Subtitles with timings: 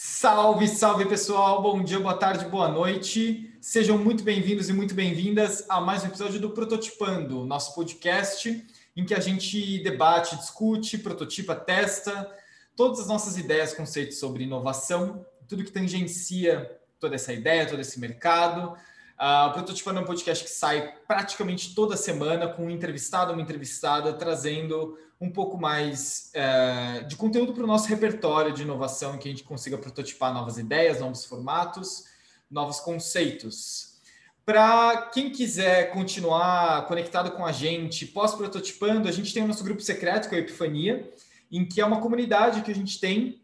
[0.00, 3.52] Salve, salve pessoal, bom dia, boa tarde, boa noite.
[3.60, 8.64] Sejam muito bem-vindos e muito bem-vindas a mais um episódio do Prototipando, nosso podcast
[8.96, 12.32] em que a gente debate, discute, prototipa, testa
[12.76, 17.98] todas as nossas ideias, conceitos sobre inovação, tudo que tangencia toda essa ideia, todo esse
[17.98, 18.74] mercado.
[19.18, 23.42] Uh, o Prototipando é um podcast que sai praticamente toda semana com um entrevistado, uma
[23.42, 29.18] entrevistada, trazendo um pouco mais uh, de conteúdo para o nosso repertório de inovação, em
[29.18, 32.04] que a gente consiga prototipar novas ideias, novos formatos,
[32.50, 33.98] novos conceitos.
[34.44, 39.82] Para quem quiser continuar conectado com a gente, pós-prototipando, a gente tem o nosso grupo
[39.82, 41.12] secreto, que é a Epifania,
[41.50, 43.42] em que é uma comunidade que a gente tem,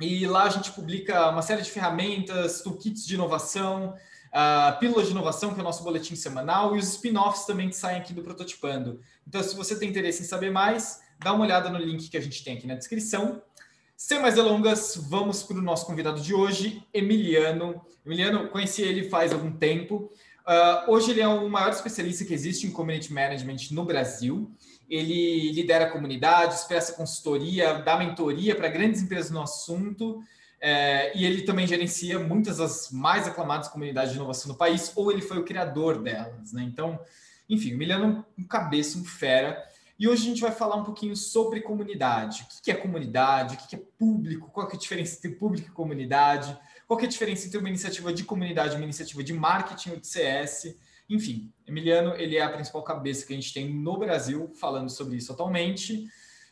[0.00, 3.94] e lá a gente publica uma série de ferramentas, toolkits de inovação,
[4.32, 7.76] a Pílula de Inovação, que é o nosso boletim semanal, e os spin-offs também que
[7.76, 9.00] saem aqui do Prototipando.
[9.26, 12.20] Então, se você tem interesse em saber mais, dá uma olhada no link que a
[12.20, 13.42] gente tem aqui na descrição.
[13.96, 17.80] Sem mais delongas, vamos para o nosso convidado de hoje, Emiliano.
[18.04, 20.12] Emiliano, conheci ele faz algum tempo.
[20.46, 24.52] Uh, hoje ele é o maior especialista que existe em Community Management no Brasil.
[24.88, 30.22] Ele lidera comunidades, presta consultoria, dá mentoria para grandes empresas no assunto
[30.66, 35.12] é, e ele também gerencia muitas das mais aclamadas comunidades de inovação do país, ou
[35.12, 36.62] ele foi o criador delas, né?
[36.62, 36.98] Então,
[37.46, 39.62] enfim, o Miliano é um cabeça, um fera.
[39.98, 42.42] E hoje a gente vai falar um pouquinho sobre comunidade.
[42.42, 43.54] O que é comunidade?
[43.54, 44.50] O que é público?
[44.50, 46.58] Qual é a diferença entre público e comunidade?
[46.86, 50.06] Qual é a diferença entre uma iniciativa de comunidade uma iniciativa de marketing ou de
[50.06, 50.76] CS?
[51.08, 55.16] Enfim, Emiliano, ele é a principal cabeça que a gente tem no Brasil falando sobre
[55.16, 56.06] isso atualmente.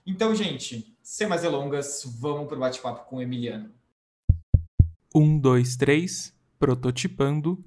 [0.06, 3.73] Então, gente, sem mais delongas, vamos para o bate-papo com o Emiliano.
[5.15, 7.62] Um, dois, três, prototipando.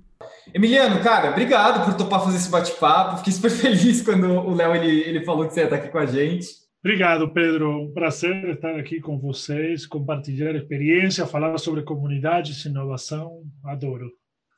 [0.54, 3.18] Emiliano, cara, obrigado por topar fazer esse bate-papo.
[3.18, 5.98] Fiquei super feliz quando o Léo ele, ele falou que você ia estar aqui com
[5.98, 6.48] a gente.
[6.84, 7.82] Obrigado, Pedro.
[7.82, 13.42] Um prazer estar aqui com vocês, compartilhar experiência, falar sobre comunidades, inovação.
[13.66, 14.12] Adoro.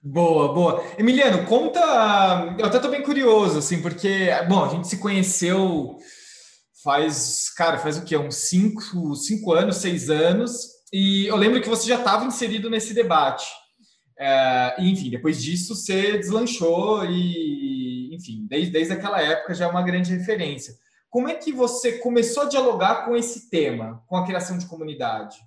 [0.04, 0.84] Boa, boa.
[0.98, 1.80] Emiliano, conta.
[2.60, 5.98] Eu até estou bem curioso, assim, porque, bom, a gente se conheceu
[6.84, 8.18] faz, cara, faz o quê?
[8.18, 10.54] Uns cinco, cinco anos, seis anos.
[10.94, 13.46] E eu lembro que você já estava inserido nesse debate.
[14.20, 19.84] É, enfim, depois disso você deslanchou e, enfim, desde, desde aquela época já é uma
[19.84, 20.74] grande referência.
[21.10, 25.38] Como é que você começou a dialogar com esse tema, com a criação de comunidade?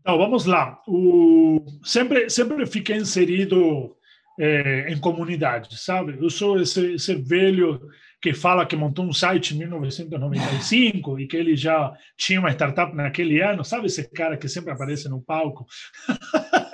[0.00, 0.80] Então, vamos lá.
[0.86, 1.60] O...
[1.84, 3.94] Sempre, sempre fiquei inserido
[4.38, 6.16] é, em comunidade, sabe?
[6.20, 7.80] Eu sou esse, esse velho
[8.20, 12.94] que fala que montou um site em 1995 e que ele já tinha uma startup
[12.94, 15.66] naquele ano, sabe esse cara que sempre aparece no palco?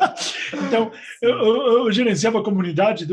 [0.66, 3.06] então, eu, eu, eu, gerenciava a comunidade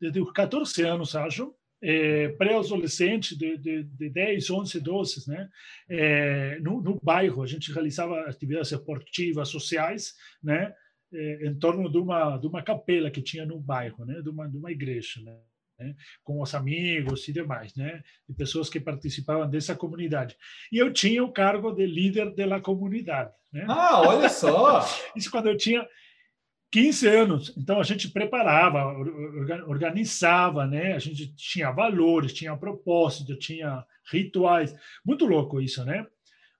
[0.00, 5.48] desde os 14 anos, acho, é, pré-adolescente de, de, de 10, 11, 12, né?
[5.88, 10.74] É, no, no bairro, a gente realizava atividades esportivas, sociais, né?
[11.12, 14.20] É, em torno de uma de uma capela que tinha no bairro, né?
[14.20, 15.38] De uma de uma igreja, né?
[15.78, 15.94] né?
[16.24, 18.02] com os amigos e demais, né?
[18.28, 20.36] de pessoas que participavam dessa comunidade.
[20.72, 23.32] E eu tinha o cargo de líder da comunidade.
[23.52, 23.64] Né?
[23.68, 24.84] Ah, olha só!
[25.16, 25.86] Isso quando eu tinha
[26.70, 27.54] 15 anos.
[27.56, 28.94] Então a gente preparava,
[29.66, 30.92] organizava, né?
[30.94, 34.74] A gente tinha valores, tinha propósito, tinha rituais.
[35.04, 36.06] Muito louco isso, né?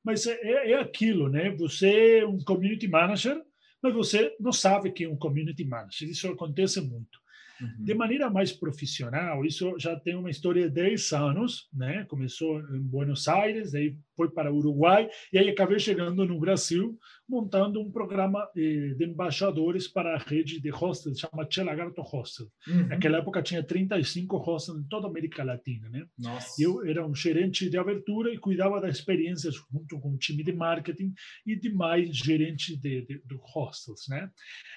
[0.02, 1.50] Mas é, é aquilo, né?
[1.50, 3.42] Você é um community manager,
[3.82, 6.08] mas você não sabe que é um community manager.
[6.08, 7.18] Isso acontece muito.
[7.60, 7.84] Uhum.
[7.84, 12.04] De maneira mais profissional, isso já tem uma história de 10 anos, né?
[12.08, 16.98] Começou em Buenos Aires, aí foi para o Uruguai, e aí acabei chegando no Brasil,
[17.28, 22.46] montando um programa eh, de embaixadores para a rede de hostels, chama Che Lagarto Hostel.
[22.66, 22.88] Uhum.
[22.88, 26.06] Naquela época tinha 35 hostels em toda a América Latina, né?
[26.18, 26.60] Nossa.
[26.62, 30.52] Eu era um gerente de abertura e cuidava das experiências junto com o time de
[30.52, 31.12] marketing
[31.46, 34.30] e demais gerentes de, de, de hostels, né?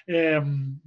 [0.08, 0.40] É,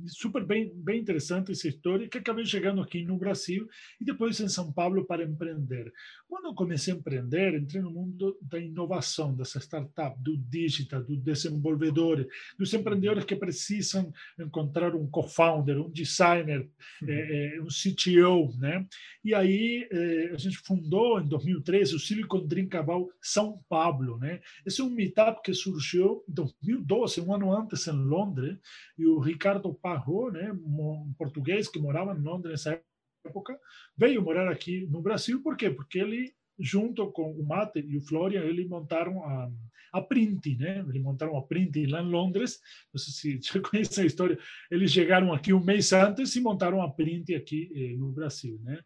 [0.07, 1.53] super bem, bem interessante
[1.85, 3.67] essa história, que acabei chegando aqui no Brasil
[4.01, 5.91] e depois em São Paulo para empreender.
[6.27, 12.25] Quando comecei a empreender, entrei no mundo da inovação, dessa startup, do digital, do desenvolvedores,
[12.57, 16.67] dos empreendedores que precisam encontrar um co-founder, um designer,
[17.01, 17.07] uhum.
[17.09, 18.85] é, um CTO, né?
[19.23, 24.41] E aí é, a gente fundou em 2013 o Silicon Drinkaval São Paulo, né?
[24.65, 28.57] Esse é um meetup que surgiu em 2012, um ano antes em Londres,
[28.97, 32.81] e o Ricardo Parro, né, um português que morava em Londres nessa
[33.25, 33.59] época,
[33.97, 35.69] veio morar aqui no Brasil, por quê?
[35.69, 39.51] Porque ele junto com o Mate e o Florian, eles montaram a,
[39.91, 40.79] a Print, né?
[40.87, 42.61] Eles montaram a Print lá em Londres.
[42.93, 44.39] Não sei se você conhece a história.
[44.71, 48.79] Eles chegaram aqui um mês antes e montaram a Print aqui eh, no Brasil, né?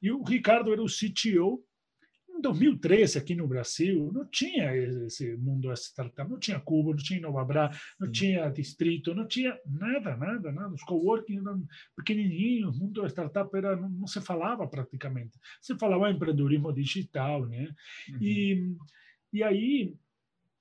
[0.00, 1.64] E o Ricardo era o CTO.
[2.38, 4.74] Em 2013, aqui no Brasil, não tinha
[5.06, 10.16] esse mundo startup, não tinha Cubo, não tinha Inovabra, não tinha Distrito, não tinha nada,
[10.16, 10.74] nada, nada.
[10.74, 11.66] Os coworking eram
[11.96, 15.38] pequenininhos, o mundo startup era, não, não, se falava praticamente.
[15.60, 17.74] Se falava empreendedorismo digital, né?
[18.10, 18.18] Uhum.
[18.20, 18.76] E,
[19.32, 19.94] e aí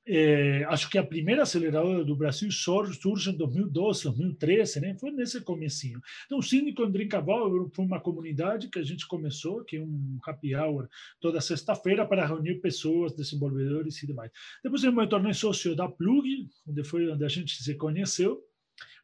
[0.07, 4.95] é, acho que a primeira aceleradora do Brasil surge em 2012, 2013, né?
[4.99, 5.99] Foi nesse comecinho.
[6.25, 10.19] Então, o Síndico em Drinkaval foi uma comunidade que a gente começou, que é um
[10.23, 10.87] happy hour
[11.19, 14.31] toda sexta-feira para reunir pessoas, desenvolvedores e demais.
[14.63, 18.43] Depois eu me tornei sócio da Plug, onde foi onde a gente se conheceu.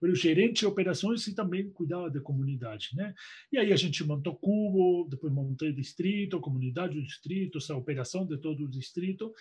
[0.01, 3.13] Eu gerente de operações e também cuidava da comunidade, né?
[3.51, 8.37] E aí a gente montou Cubo, depois montei distrito, comunidade do distrito, essa operação de
[8.37, 9.31] todo o distrito.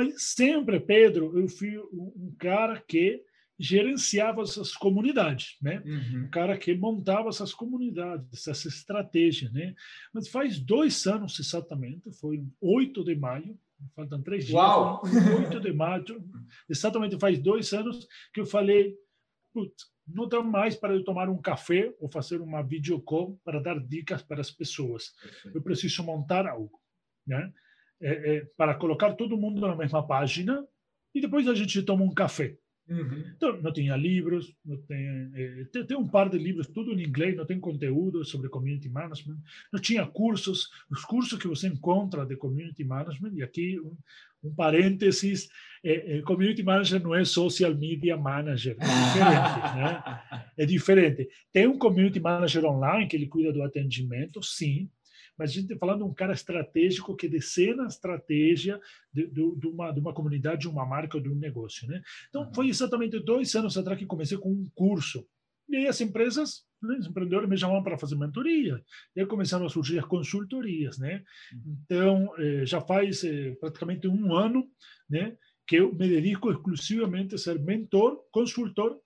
[0.00, 3.22] Mas sempre, Pedro, eu fui um cara que
[3.58, 5.82] gerenciava essas comunidades, né?
[5.84, 6.24] Uhum.
[6.24, 9.74] Um cara que montava essas comunidades, essa estratégia, né?
[10.14, 13.58] Mas faz dois anos exatamente, foi 8 de maio,
[13.94, 15.02] faltam três dias, Uau!
[15.04, 16.02] 8 de maio,
[16.66, 18.96] exatamente faz dois anos que eu falei,
[19.52, 23.78] putz, não dá mais para eu tomar um café ou fazer uma videocall para dar
[23.78, 25.12] dicas para as pessoas.
[25.54, 26.80] Eu preciso montar algo,
[27.26, 27.52] né?
[28.00, 30.66] É, é, para colocar todo mundo na mesma página
[31.14, 32.56] e depois a gente toma um café.
[32.88, 33.24] Uhum.
[33.36, 37.04] Então, não tinha livros, não tem, é, tem, tem, um par de livros, tudo em
[37.04, 39.38] inglês, não tem conteúdo sobre community management,
[39.72, 43.96] não tinha cursos, os cursos que você encontra de community management, e aqui um,
[44.42, 45.48] um parênteses,
[45.84, 50.22] é, é, community manager não é social media manager, é diferente, né?
[50.56, 51.28] É diferente.
[51.52, 54.90] Tem um community manager online que ele cuida do atendimento, sim,
[55.40, 58.78] mas a gente está falando de um cara estratégico que decena a estratégia
[59.10, 61.88] de, de, de, uma, de uma comunidade, de uma marca ou de um negócio.
[61.88, 62.02] Né?
[62.28, 65.26] Então, foi exatamente dois anos atrás que comecei com um curso.
[65.66, 68.84] E aí as empresas, né, os empreendedores me chamavam para fazer mentoria.
[69.16, 70.98] E aí começaram a surgir as consultorias.
[70.98, 71.24] Né?
[71.84, 74.68] Então, eh, já faz eh, praticamente um ano
[75.08, 79.00] né, que eu me dedico exclusivamente a ser mentor, consultor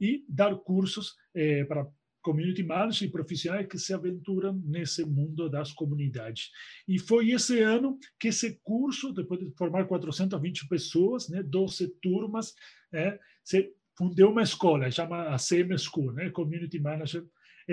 [0.00, 1.86] e dar cursos eh, para
[2.26, 6.50] community managers e profissionais que se aventuram nesse mundo das comunidades.
[6.88, 12.52] E foi esse ano que esse curso, depois de formar 420 pessoas, né, 12 turmas,
[12.92, 17.24] é, se fundou uma escola, chama a CM School, né, Community Manager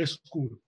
[0.06, 0.62] School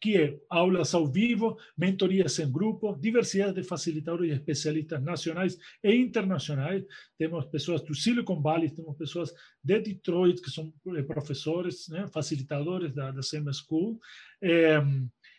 [0.00, 5.94] que é aulas ao vivo, mentorias em grupo, diversidade de facilitadores e especialistas nacionais e
[5.94, 6.84] internacionais.
[7.16, 9.32] Temos pessoas do Silicon Valley, temos pessoas
[9.62, 13.98] de Detroit, que são eh, professores, né, facilitadores da, da CM School.
[14.42, 14.82] É,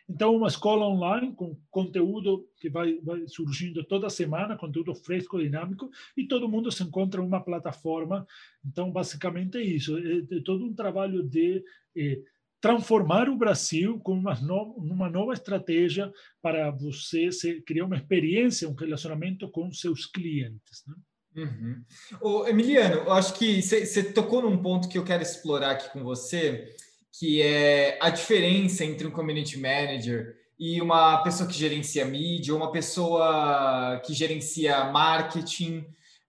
[0.07, 5.89] então, uma escola online com conteúdo que vai, vai, surgindo toda semana, conteúdo fresco, dinâmico,
[6.15, 8.25] e todo mundo se encontra em uma plataforma.
[8.63, 9.97] Então, basicamente é isso.
[9.97, 11.63] É, é todo um trabalho de
[11.97, 12.21] é,
[12.61, 16.11] transformar o Brasil com uma nova, uma nova estratégia
[16.41, 17.29] para você
[17.65, 20.83] criar uma experiência, um relacionamento com seus clientes.
[20.87, 20.95] Né?
[21.35, 21.83] Uhum.
[22.21, 26.03] Ô, Emiliano, eu acho que você tocou num ponto que eu quero explorar aqui com
[26.03, 26.73] você,
[27.19, 32.71] que é a diferença entre um community manager e uma pessoa que gerencia mídia, uma
[32.71, 35.85] pessoa que gerencia marketing.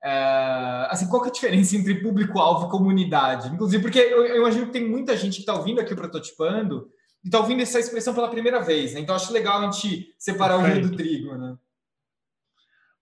[0.06, 3.52] É, assim, qual que é a diferença entre público-alvo e comunidade?
[3.52, 6.88] Inclusive, porque eu, eu, imagino que tem muita gente que está ouvindo aqui o Prototipando
[7.24, 9.00] e está ouvindo essa expressão pela primeira vez, né?
[9.00, 10.78] Então, acho legal a gente separar Perfeito.
[10.78, 11.58] o joio do trigo, né?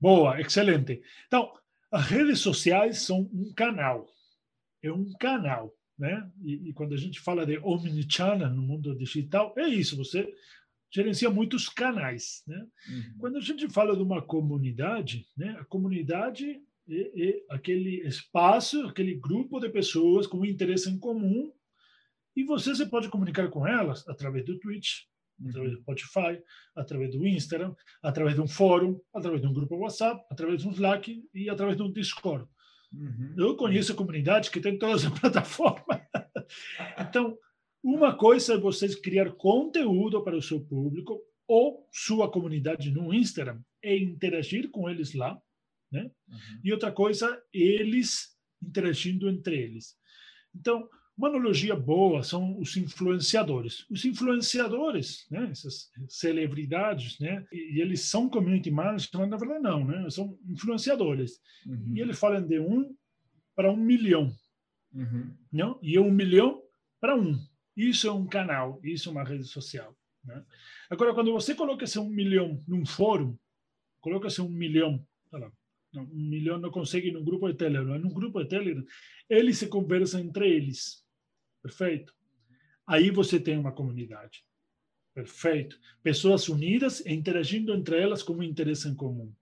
[0.00, 1.02] Boa, excelente.
[1.26, 1.52] Então,
[1.92, 4.06] as redes sociais são um canal.
[4.82, 6.26] É um canal, né?
[6.42, 10.26] E, e quando a gente fala de omnichannel no mundo digital, é isso, você
[10.90, 12.66] gerencia muitos canais, né?
[12.88, 13.14] Uhum.
[13.18, 15.54] Quando a gente fala de uma comunidade, né?
[15.60, 21.52] A comunidade e, e aquele espaço, aquele grupo de pessoas com interesse em comum,
[22.36, 25.02] e você se pode comunicar com elas através do Twitch,
[25.48, 26.42] através do Spotify,
[26.74, 30.72] através do Instagram, através de um fórum, através de um grupo WhatsApp, através de um
[30.72, 32.46] Slack e através de um Discord.
[32.92, 33.34] Uhum.
[33.36, 36.02] Eu conheço comunidades que têm todas as plataformas.
[36.98, 37.36] então,
[37.82, 43.60] uma coisa é você criar conteúdo para o seu público ou sua comunidade no Instagram
[43.82, 45.38] e interagir com eles lá.
[45.94, 46.10] Né?
[46.28, 46.60] Uhum.
[46.64, 49.96] E outra coisa, eles interagindo entre eles.
[50.54, 53.88] Então, uma analogia boa são os influenciadores.
[53.88, 59.84] Os influenciadores, né, essas celebridades, né, e eles são community managers, mas na verdade não,
[59.84, 61.40] né, são influenciadores.
[61.64, 61.92] Uhum.
[61.94, 62.96] E eles falam de um
[63.54, 64.34] para um milhão.
[64.92, 65.32] Uhum.
[65.52, 65.78] Não?
[65.80, 66.60] E é um milhão
[67.00, 67.38] para um.
[67.76, 69.96] Isso é um canal, isso é uma rede social.
[70.24, 70.44] Né?
[70.90, 73.36] Agora, quando você coloca esse um milhão num fórum,
[74.00, 75.50] coloca esse um milhão, lá,
[75.96, 77.98] um milhão não consegue num grupo de Telegram.
[77.98, 78.84] Num grupo de Telegram,
[79.28, 81.04] eles se conversam entre eles.
[81.62, 82.14] Perfeito?
[82.86, 84.44] Aí você tem uma comunidade.
[85.14, 85.78] Perfeito.
[86.02, 89.32] Pessoas unidas e interagindo entre elas com um interesse em comum.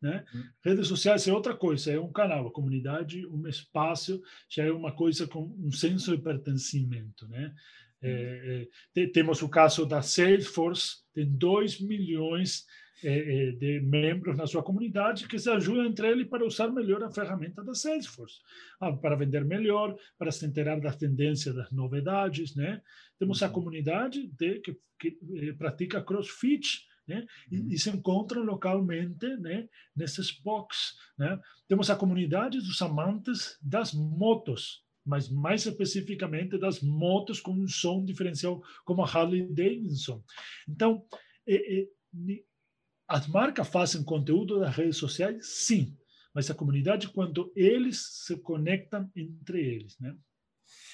[0.00, 0.24] Né?
[0.32, 0.44] Uhum.
[0.64, 4.92] Redes sociais é outra coisa, é um canal, a comunidade, um espaço, já é uma
[4.92, 7.28] coisa com um senso de pertencimento.
[7.28, 7.54] Né?
[8.00, 8.66] É,
[8.96, 12.66] é, temos o caso da Salesforce, tem 2 milhões é,
[13.02, 17.62] de membros na sua comunidade que se ajudam entre eles para usar melhor a ferramenta
[17.64, 18.40] da Salesforce,
[18.80, 22.54] ah, para vender melhor, para se enterar das tendências, das novidades.
[22.54, 22.80] Né?
[23.18, 23.52] Temos a uhum.
[23.52, 27.26] comunidade de, que, que eh, pratica CrossFit, né?
[27.50, 27.68] E, uhum.
[27.70, 29.68] e, se encontram localmente né?
[29.96, 30.94] nesses box.
[31.18, 31.38] Né?
[31.66, 38.04] Temos a comunidade dos amantes das motos, mas mais especificamente das motos com um som
[38.04, 40.22] diferencial, como a Harley Davidson.
[40.68, 41.04] Então,
[41.46, 41.88] é, é,
[43.10, 45.96] as marcas fazem conteúdo das redes sociais, sim,
[46.32, 50.14] mas a comunidade, quando eles se conectam entre eles, né?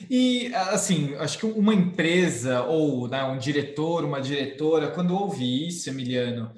[0.09, 5.91] E, assim, acho que uma empresa ou né, um diretor, uma diretora, quando ouve isso,
[5.91, 6.55] Emiliano,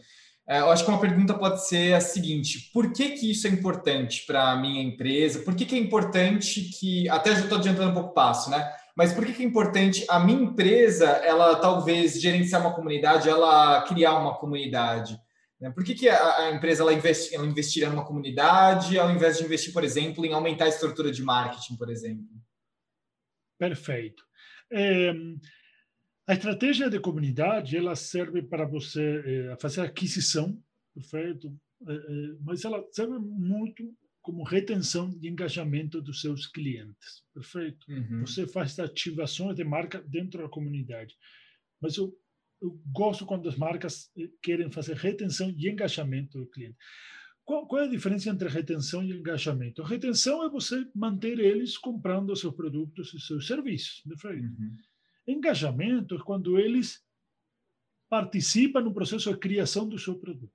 [0.49, 3.51] é, eu acho que uma pergunta pode ser a seguinte: por que, que isso é
[3.51, 5.41] importante para a minha empresa?
[5.41, 7.09] Por que, que é importante que.
[7.09, 8.73] Até já estou adiantando um pouco o passo, né?
[8.97, 13.83] Mas por que, que é importante a minha empresa, ela talvez gerenciar uma comunidade, ela
[13.83, 15.21] criar uma comunidade?
[15.61, 15.71] Né?
[15.71, 19.45] Por que, que a, a empresa ela, investi, ela investiria numa comunidade ao invés de
[19.45, 22.27] investir, por exemplo, em aumentar a estrutura de marketing, por exemplo?
[23.59, 24.25] Perfeito.
[24.71, 25.13] É,
[26.29, 29.23] a estratégia de comunidade ela serve para você
[29.53, 30.63] é, fazer aquisição,
[30.95, 31.53] perfeito,
[31.87, 31.93] é,
[32.41, 33.83] mas ela serve muito
[34.21, 37.87] como retenção e engajamento dos seus clientes, perfeito.
[37.89, 38.21] Uhum.
[38.21, 41.17] Você faz ativações de marca dentro da comunidade,
[41.81, 42.15] mas eu,
[42.61, 46.77] eu gosto quando as marcas eh, querem fazer retenção e engajamento do cliente.
[47.45, 49.83] Qual, qual, é a diferença entre retenção e engajamento?
[49.83, 54.03] Retenção é você manter eles comprando seus produtos e seus serviços.
[54.05, 54.77] Uhum.
[55.27, 57.03] Engajamento é quando eles
[58.09, 60.53] participam no processo de criação do seu produto.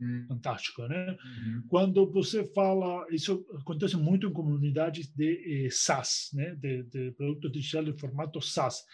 [0.00, 0.26] Uhum.
[0.28, 1.10] Fantástico, né?
[1.12, 1.62] Uhum.
[1.68, 6.54] Quando você fala, isso acontece muito em comunidades de eh, SaaS, né?
[6.56, 8.84] De, de produtos digitais de formato SaaS.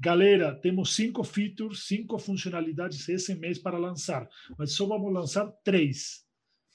[0.00, 4.28] Galera, temos cinco features, cinco funcionalidades esse mês para lançar,
[4.58, 6.24] mas só vamos lançar três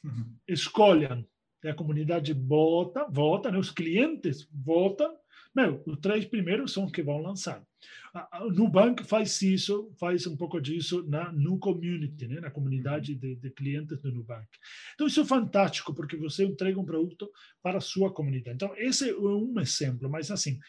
[0.05, 0.35] Uhum.
[0.47, 1.25] Escolham.
[1.63, 3.57] A comunidade vota, vota, né?
[3.57, 5.11] os clientes votam.
[5.55, 7.65] Meu, os três primeiros são os que vão lançar.
[8.41, 12.39] O Nubank faz isso, faz um pouco disso na no community, né?
[12.39, 13.19] na comunidade uhum.
[13.19, 14.47] de, de, clientes do Nubank.
[14.93, 17.31] Então isso é fantástico porque você entrega um produto
[17.63, 18.55] para a sua comunidade.
[18.55, 20.59] Então esse é um exemplo, mas assim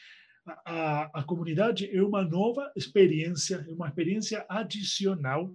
[0.46, 5.54] a, a comunidade é uma nova experiência, é uma experiência adicional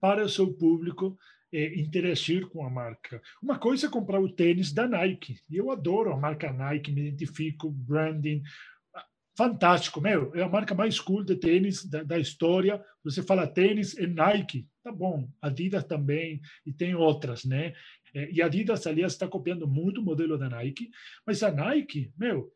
[0.00, 1.18] para o seu público
[1.52, 3.20] é, interagir com a marca.
[3.42, 5.40] Uma coisa é comprar o tênis da Nike.
[5.50, 8.42] E eu adoro a marca Nike, me identifico, branding.
[9.36, 10.34] Fantástico, meu.
[10.34, 12.84] É a marca mais cool de tênis da, da história.
[13.02, 14.68] Você fala tênis, é Nike.
[14.82, 15.28] Tá bom.
[15.40, 17.72] Adidas também, e tem outras, né?
[18.14, 20.90] É, e a Adidas, aliás, está copiando muito o modelo da Nike.
[21.26, 22.52] Mas a Nike, meu,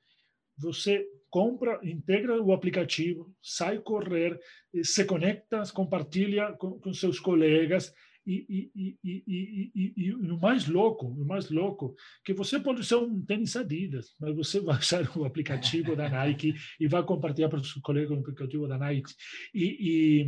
[0.57, 4.39] você compra, integra o aplicativo, sai correr,
[4.85, 7.91] se conecta, compartilha com, com seus colegas
[8.27, 13.25] e, e, e, e, o mais louco, o mais louco, que você pode ser um
[13.25, 17.73] tênis Adidas, mas você vai usar o aplicativo da Nike e vai compartilhar para os
[17.75, 19.15] colegas o aplicativo da Nike.
[19.55, 20.27] E,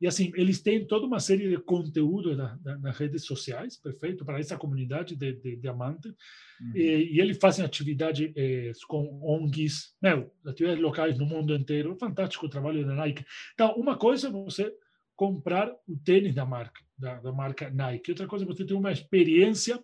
[0.00, 4.24] e, assim, eles têm toda uma série de conteúdo na, na, nas redes sociais, perfeito,
[4.24, 6.08] para essa comunidade de, de diamante.
[6.08, 6.72] Uhum.
[6.74, 11.96] E, e, eles fazem atividade eh, com ONGs, meu, atividades locais no mundo inteiro.
[11.98, 13.24] Fantástico o trabalho da Nike.
[13.54, 14.70] Então, uma coisa é você
[15.14, 18.10] comprar o tênis da marca, da, da marca Nike.
[18.10, 19.82] Outra coisa, você tem uma experiência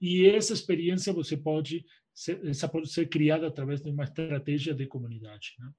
[0.00, 4.86] e essa experiência você pode ser, essa pode ser criada através de uma estratégia de
[4.86, 5.54] comunidade.
[5.60, 5.70] Né?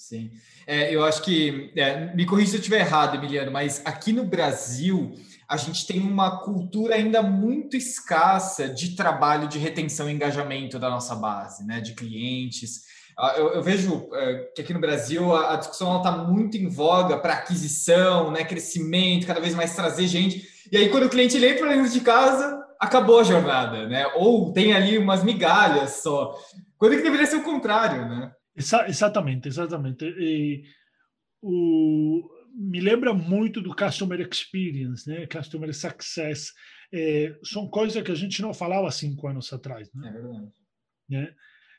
[0.00, 0.30] Sim,
[0.66, 4.24] é, eu acho que é, me corrija se eu estiver errado, Emiliano, mas aqui no
[4.24, 5.14] Brasil
[5.46, 10.88] a gente tem uma cultura ainda muito escassa de trabalho de retenção e engajamento da
[10.88, 12.80] nossa base, né, de clientes.
[13.16, 16.66] Ah, eu, eu, vejo é, que aqui no Brasil a, a discussão está muito em
[16.66, 20.48] voga para aquisição, né, crescimento, cada vez mais trazer gente.
[20.72, 24.06] E aí, quando o cliente ele entra dentro de casa, acabou a jornada, né?
[24.14, 26.34] Ou tem ali umas migalhas só.
[26.78, 28.32] Quando que deveria ser o contrário, né?
[28.60, 30.04] Exa exatamente, exatamente.
[30.04, 30.64] E,
[31.42, 35.26] o, me lembra muito do customer experience, né?
[35.26, 36.52] Customer success.
[36.92, 40.08] É, são coisas que a gente não falava cinco anos atrás, né?
[40.08, 40.52] É verdade.
[41.08, 41.34] Né?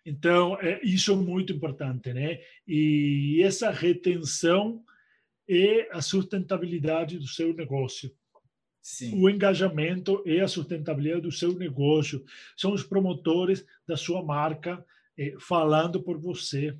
[0.06, 2.40] Então, é, isso é muito importante, né?
[2.68, 4.84] E essa retenção
[5.48, 8.12] é a sustentabilidade do seu negócio.
[8.82, 9.22] Sim.
[9.22, 12.24] O engajamento e a sustentabilidade do seu negócio
[12.58, 14.84] são os promotores da sua marca
[15.40, 16.78] falando por você,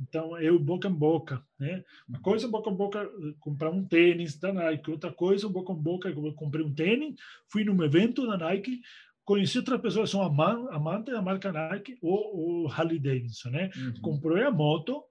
[0.00, 1.84] Então, é o boca em boca, né?
[2.08, 5.80] Uma coisa é boca em boca, comprar um tênis da Nike, outra coisa, boca em
[5.80, 7.14] boca, eu comprei um tênis,
[7.50, 8.80] fui num evento da Nike,
[9.24, 13.70] conheci outras pessoas são amantes da marca Nike ou, ou Harley Davidson, né?
[13.76, 14.00] Uhum.
[14.02, 15.02] Comprei a moto,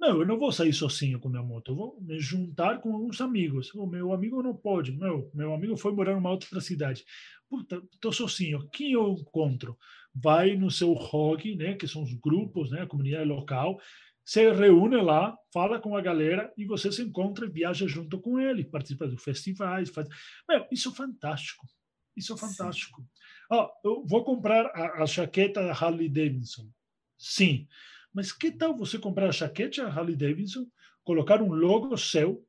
[0.00, 3.20] não, eu não vou sair sozinho com minha moto, eu vou me juntar com alguns
[3.20, 3.72] amigos.
[3.74, 7.04] O meu amigo não pode, meu, meu amigo foi morar numa outra cidade.
[7.50, 9.76] Puta, estou sozinho, quem eu encontro?
[10.14, 13.78] Vai no seu ROG, né, que são os grupos, né, a comunidade local,
[14.24, 18.40] se reúne lá, fala com a galera e você se encontra e viaja junto com
[18.40, 19.90] ele, participa dos festivais.
[19.90, 20.08] Faz...
[20.48, 21.66] Meu, isso é fantástico.
[22.16, 23.04] Isso é fantástico.
[23.50, 26.70] Oh, eu vou comprar a, a jaqueta da Harley Davidson.
[27.18, 27.66] Sim.
[28.12, 30.66] Mas que tal você comprar a jaqueta Harley Davidson,
[31.04, 32.44] colocar um logo seu,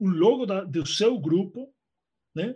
[0.00, 1.72] um logo da, do seu grupo,
[2.34, 2.54] né?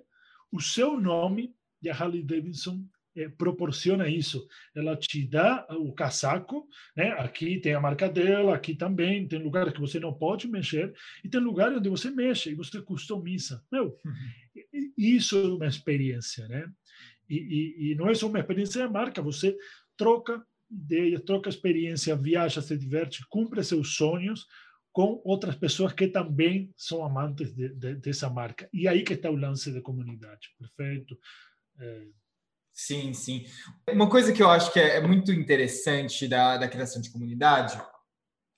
[0.52, 2.84] o seu nome, e a Harley Davidson
[3.16, 4.46] é, proporciona isso.
[4.74, 7.10] Ela te dá o casaco, né?
[7.12, 10.92] aqui tem a marca dela, aqui também, tem lugares que você não pode mexer,
[11.24, 13.64] e tem lugares onde você mexe e você customiza.
[13.70, 14.92] Meu, uhum.
[14.96, 16.70] isso é uma experiência, né?
[17.28, 19.56] E, e, e não é só uma experiência de marca, você
[19.96, 24.46] troca ideia, troca experiência, viaja, se diverte, cumpre seus sonhos
[24.92, 28.68] com outras pessoas que também são amantes de, de, dessa marca.
[28.72, 30.48] E aí que está o lance da comunidade.
[30.58, 31.16] Perfeito.
[31.78, 32.06] É...
[32.72, 33.44] Sim, sim.
[33.88, 37.80] Uma coisa que eu acho que é, é muito interessante da, da criação de comunidade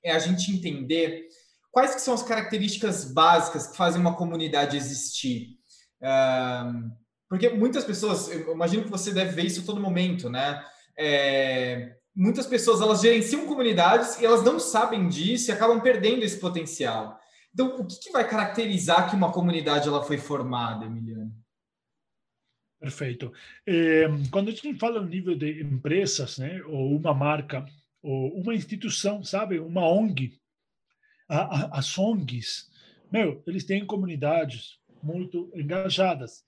[0.02, 1.26] é a gente entender
[1.70, 5.58] quais que são as características básicas que fazem uma comunidade existir.
[6.02, 6.90] Um,
[7.28, 10.64] porque muitas pessoas, eu imagino que você deve ver isso todo momento, né?
[10.98, 16.38] É, muitas pessoas elas gerenciam comunidades e elas não sabem disso e acabam perdendo esse
[16.38, 17.18] potencial.
[17.52, 21.34] Então, o que, que vai caracterizar que uma comunidade ela foi formada, Emiliano?
[22.78, 23.32] Perfeito.
[23.66, 27.66] É, quando a gente fala no nível de empresas, né, ou uma marca,
[28.02, 30.40] ou uma instituição, sabe, uma ONG,
[31.28, 32.70] a, a, as ONGs,
[33.12, 36.44] meu, eles têm comunidades muito engajadas,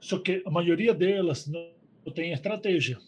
[0.00, 2.98] só que a maioria delas não tem estratégia.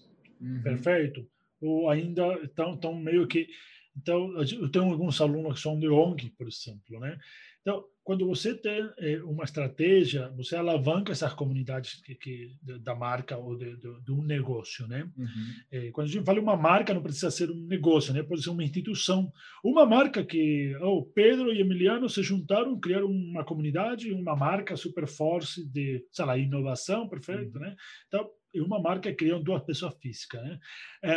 [0.41, 0.63] Uhum.
[0.63, 1.29] Perfeito?
[1.65, 3.49] Ou ainda estão, estão meio que.
[3.97, 7.17] Então, eu tenho alguns alunos que são de ONG, por exemplo, né?
[7.65, 13.39] Então, quando você tem é, uma estratégia, você alavanca essas comunidades que, que da marca
[13.39, 15.11] ou de, de, de, um negócio, né?
[15.17, 15.27] Uhum.
[15.71, 18.23] É, quando a gente fala uma marca, não precisa ser um negócio, né?
[18.23, 19.33] Pode ser uma instituição.
[19.65, 25.07] Uma marca que oh, Pedro e Emiliano se juntaram, criaram uma comunidade, uma marca super
[25.07, 27.63] forte de, sei lá, inovação, perfeito, uhum.
[27.63, 27.75] né?
[28.07, 30.43] Então, e uma marca criam duas pessoas físicas.
[30.43, 30.61] Né?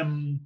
[0.06, 0.40] Um,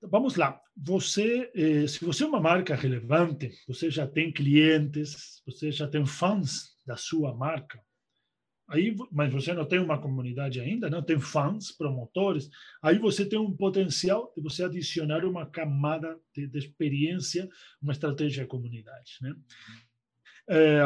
[0.00, 0.60] vamos lá.
[0.76, 6.06] Você, eh, se você é uma marca relevante, você já tem clientes, você já tem
[6.06, 7.80] fãs da sua marca.
[8.66, 12.48] Aí, mas você não tem uma comunidade ainda, não tem fãs, promotores.
[12.82, 17.48] Aí você tem um potencial de você adicionar uma camada de, de experiência,
[17.82, 19.34] uma estratégia de comunidade, né?
[20.48, 20.82] É,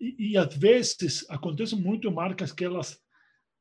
[0.00, 3.00] e, e às vezes acontece muito em marcas que elas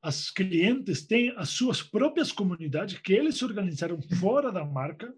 [0.01, 5.13] as clientes têm as suas próprias comunidades que eles organizaram fora da marca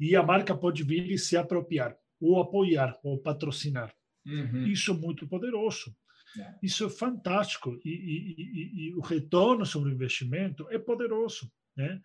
[0.00, 3.94] e a marca pode vir e se apropriar ou apoiar ou patrocinar.
[4.24, 4.66] Uhum.
[4.66, 5.94] Isso é muito poderoso.
[6.38, 6.54] É.
[6.62, 12.00] Isso é fantástico e, e, e, e, o retorno sobre o investimento é poderoso, né?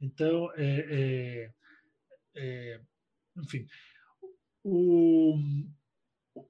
[0.00, 1.50] Então, é, é,
[2.36, 2.80] é
[3.36, 3.66] enfim,
[4.62, 5.36] o,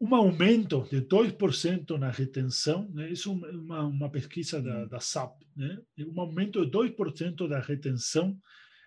[0.00, 3.10] um aumento de 2% na retenção, né?
[3.10, 4.88] isso é uma, uma pesquisa da, hum.
[4.88, 5.78] da SAP, né?
[5.98, 8.38] um aumento de 2% da retenção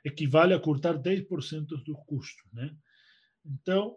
[0.03, 2.43] equivale a cortar 10% do custo.
[2.51, 2.75] Né?
[3.45, 3.95] Então,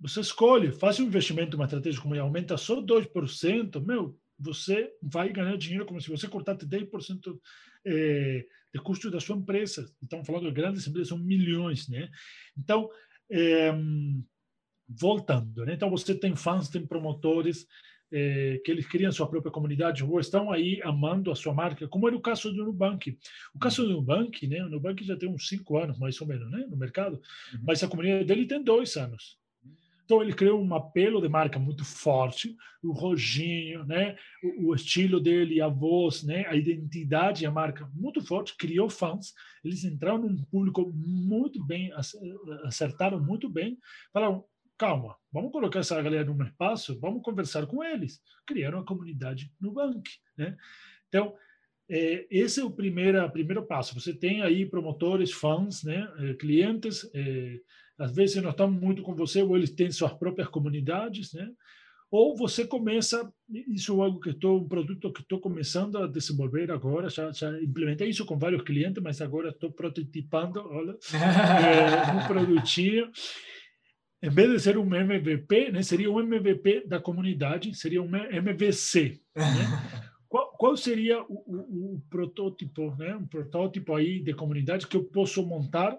[0.00, 5.56] você escolhe, faz um investimento, uma estratégia como aumenta só 2%, meu, você vai ganhar
[5.56, 7.38] dinheiro como se você cortasse 10%
[7.84, 9.90] é, de custo da sua empresa.
[10.02, 11.88] Estamos falando de grandes empresas, são milhões.
[11.88, 12.08] Né?
[12.56, 12.88] Então,
[13.30, 13.72] é,
[14.88, 15.64] voltando.
[15.64, 15.74] Né?
[15.74, 17.66] Então, você tem fãs, tem promotores
[18.10, 22.08] eh, que eles criam sua própria comunidade ou estão aí amando a sua marca, como
[22.08, 23.18] é o caso do Nubank.
[23.54, 24.64] O caso do Nubank, né?
[24.64, 26.66] o Nubank já tem uns cinco anos, mais ou menos, né?
[26.70, 27.20] no mercado,
[27.52, 27.60] uhum.
[27.62, 29.36] mas a comunidade dele tem dois anos.
[30.08, 35.20] Então ele criou um apelo de marca muito forte, o roginho, né, o, o, estilo
[35.20, 39.34] dele, a voz, né, a identidade, a marca muito forte, criou fãs.
[39.62, 41.92] Eles entraram num público muito bem,
[42.64, 43.76] acertaram muito bem,
[44.10, 44.42] falaram
[44.78, 48.20] calma, vamos colocar essa galera num espaço, vamos conversar com eles.
[48.46, 50.56] Criaram a comunidade no Bank, né?
[51.08, 51.34] Então,
[51.90, 53.98] é, esse é o primeiro, primeiro passo.
[53.98, 57.60] Você tem aí promotores, fãs, né, é, clientes, é,
[57.98, 61.50] às vezes não estão muito com você ou eles têm suas próprias comunidades, né?
[62.10, 63.30] ou você começa,
[63.68, 67.50] isso é algo que estou, um produto que estou começando a desenvolver agora, já, já
[67.60, 73.10] implementei isso com vários clientes, mas agora estou prototipando, olha, é, um produtinho.
[74.20, 79.20] Em vez de ser um MVP, né, seria um MVP da comunidade, seria um MVC.
[79.34, 79.44] Né?
[80.28, 85.04] qual, qual, seria o, o, o protótipo, né, um protótipo aí de comunidade que eu
[85.04, 85.96] posso montar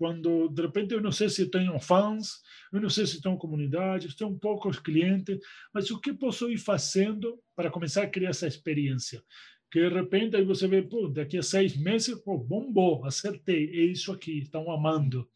[0.00, 2.40] quando de repente eu não sei se tenho fãs,
[2.72, 5.38] eu não sei se tenho comunidade, tenho poucos clientes,
[5.74, 9.22] mas o que posso ir fazendo para começar a criar essa experiência?
[9.70, 13.84] Que de repente aí você vê, pô, daqui a seis meses, pô, bombou, acertei, é
[13.84, 15.28] isso aqui, estão amando.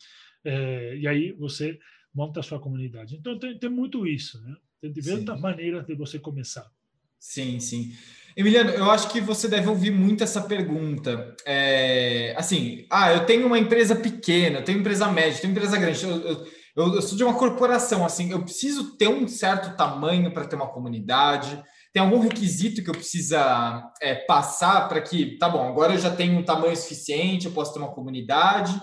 [0.42, 1.78] É, e aí você
[2.14, 3.16] monta a sua comunidade.
[3.16, 4.54] Então tem, tem muito isso, né?
[4.80, 5.42] Tem diversas sim.
[5.42, 6.70] maneiras de você começar.
[7.18, 7.92] Sim, sim.
[8.36, 11.34] Emiliano, eu acho que você deve ouvir muito essa pergunta.
[11.46, 15.78] É, assim, ah, eu tenho uma empresa pequena, eu tenho empresa média, eu tenho empresa
[15.78, 16.46] grande, eu,
[16.76, 20.56] eu, eu, sou de uma corporação, assim, eu preciso ter um certo tamanho para ter
[20.56, 21.62] uma comunidade.
[21.92, 26.10] Tem algum requisito que eu precisa é, passar para que, tá bom, agora eu já
[26.10, 28.74] tenho um tamanho suficiente, eu posso ter uma comunidade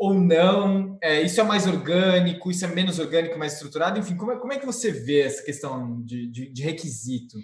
[0.00, 0.98] ou não?
[1.02, 3.98] É, isso é mais orgânico, isso é menos orgânico, mais estruturado?
[3.98, 7.38] Enfim, como é, como é que você vê essa questão de, de, de requisito?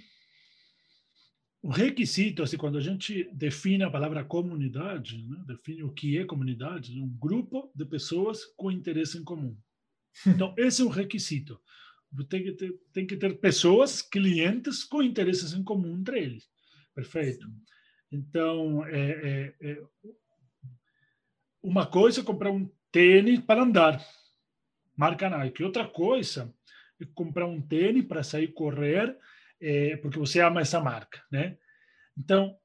[1.66, 6.25] o requisito, assim, quando a gente define a palavra comunidade, né, define o que é
[6.25, 9.57] comunidade, é um grupo de pessoas com interesse em comum.
[10.27, 11.61] Então, esse é o requisito.
[12.29, 16.49] Tem que ter, tem que ter pessoas, clientes com interesses em comum entre eles.
[16.95, 17.47] Perfeito?
[18.12, 19.83] Então, é, é, é
[21.66, 24.00] uma coisa é comprar um tênis para andar,
[24.96, 25.64] marca Nike.
[25.64, 26.55] Outra coisa
[27.00, 29.18] é comprar um tênis para sair correr
[29.61, 31.59] é, porque você ama essa marca, né?
[32.16, 32.57] Então,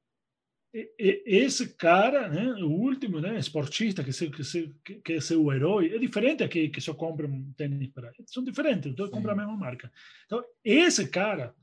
[0.96, 5.94] esse cara, né, o último, né, esportista que, se, que, se, que é seu herói,
[5.94, 8.12] é diferente aqui que só compra um tênis para.
[8.26, 9.92] São diferentes, então compra a mesma marca.
[10.26, 11.54] Então, esse cara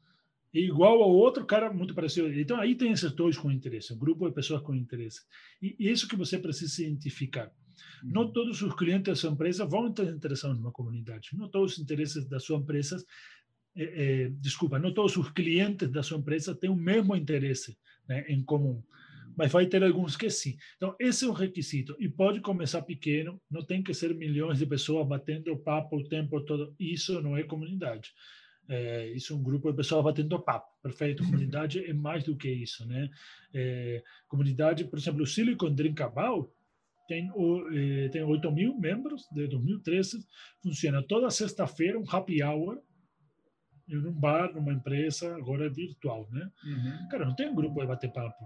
[0.54, 2.32] é igual ao outro cara muito parecido.
[2.40, 5.22] Então, aí tem esses dois com interesse, um grupo de pessoas com interesse.
[5.62, 7.52] E isso que você precisa identificar.
[8.04, 8.32] Não uhum.
[8.32, 11.30] todos os clientes da sua empresa vão estar interessados numa comunidade.
[11.34, 13.04] Não todos os interesses da sua empresa
[13.76, 13.84] é,
[14.24, 18.44] é, desculpa, não todos os clientes da sua empresa têm o mesmo interesse né, em
[18.44, 18.84] comum,
[19.38, 20.58] mas vai ter alguns que sim.
[20.76, 21.96] Então, esse é o requisito.
[22.00, 26.42] E pode começar pequeno, não tem que ser milhões de pessoas batendo papo o tempo
[26.42, 26.76] todo.
[26.78, 28.12] Isso não é comunidade.
[28.70, 30.70] É, isso é um grupo de pessoas batendo papo.
[30.82, 31.24] Perfeito.
[31.24, 33.10] Comunidade é mais do que isso, né?
[33.54, 36.48] É, comunidade, por exemplo, o Silicon Drinkable
[37.10, 37.32] tem,
[37.74, 40.24] eh, tem 8 mil membros de 2013.
[40.62, 42.80] Funciona toda sexta-feira, um happy hour,
[43.88, 46.52] em um bar, numa empresa, agora é virtual, né?
[46.64, 47.08] Uhum.
[47.10, 48.46] Cara, não tem um grupo de bater papo.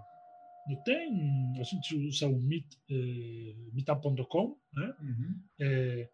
[0.69, 1.59] Não tem.
[1.59, 4.93] A gente usa o meet, eh, meetup.com, né?
[5.01, 5.41] Uhum.
[5.59, 6.09] Eh,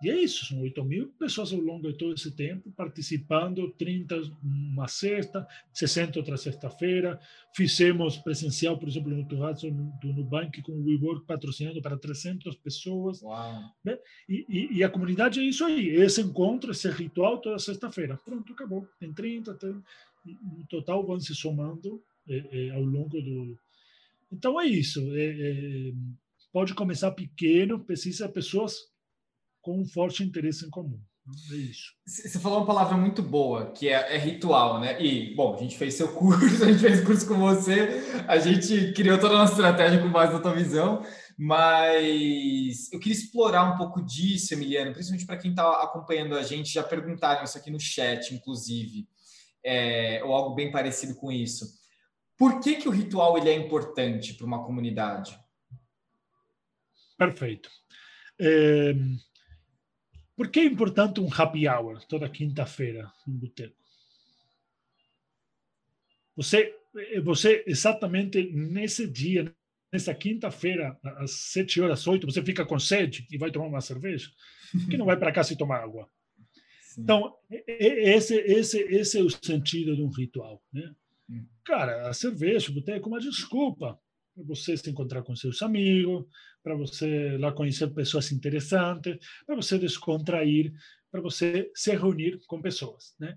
[0.00, 4.22] e é isso, são 8 mil pessoas ao longo de todo esse tempo participando, 30
[4.42, 7.18] uma sexta, 60 outra sexta-feira.
[7.52, 13.22] Fizemos presencial, por exemplo, no Turrazo do Nubank com o WeWork patrocinando para 300 pessoas.
[13.84, 13.98] Né?
[14.28, 18.16] E, e, e, a comunidade é isso aí, esse encontro, esse ritual toda sexta-feira.
[18.24, 18.86] Pronto, acabou.
[19.00, 19.82] Tem 30, tem,
[20.24, 23.58] no total vão se somando é, é, ao longo do...
[24.30, 25.00] Então é isso.
[25.12, 25.92] É,
[26.52, 28.88] pode começar pequeno, precisa de pessoas
[29.68, 30.98] com um forte interesse em comum.
[31.52, 31.92] É isso.
[32.06, 34.98] Você falou uma palavra muito boa, que é, é, ritual, né?
[34.98, 38.94] E, bom, a gente fez seu curso, a gente fez curso com você, a gente
[38.94, 41.04] criou toda a nossa estratégia com base na tua visão,
[41.36, 46.72] mas eu queria explorar um pouco disso, Emiliano, principalmente para quem está acompanhando a gente,
[46.72, 49.06] já perguntaram isso aqui no chat, inclusive,
[49.62, 51.66] é, ou algo bem parecido com isso.
[52.38, 55.38] Por que, que o ritual ele é importante para uma comunidade?
[57.18, 57.68] Perfeito.
[58.40, 58.94] É
[60.38, 63.74] por que é importante um happy hour toda quinta-feira no boteco?
[66.36, 66.76] Você,
[67.24, 69.52] você exatamente nesse dia,
[69.92, 74.30] nessa quinta-feira, às sete horas, oito, você fica com sede e vai tomar uma cerveja?
[74.70, 76.08] Por que não vai para casa e tomar água?
[76.82, 77.02] Sim.
[77.02, 77.34] Então,
[77.66, 80.62] esse, esse, esse é o sentido de um ritual.
[80.72, 80.94] Né?
[81.28, 81.44] Hum.
[81.64, 84.00] Cara, a cerveja, o boteco é uma desculpa
[84.36, 86.26] para você se encontrar com seus amigos,
[86.68, 90.70] para você lá conhecer pessoas interessantes, para você descontrair,
[91.10, 93.34] para você se reunir com pessoas, né?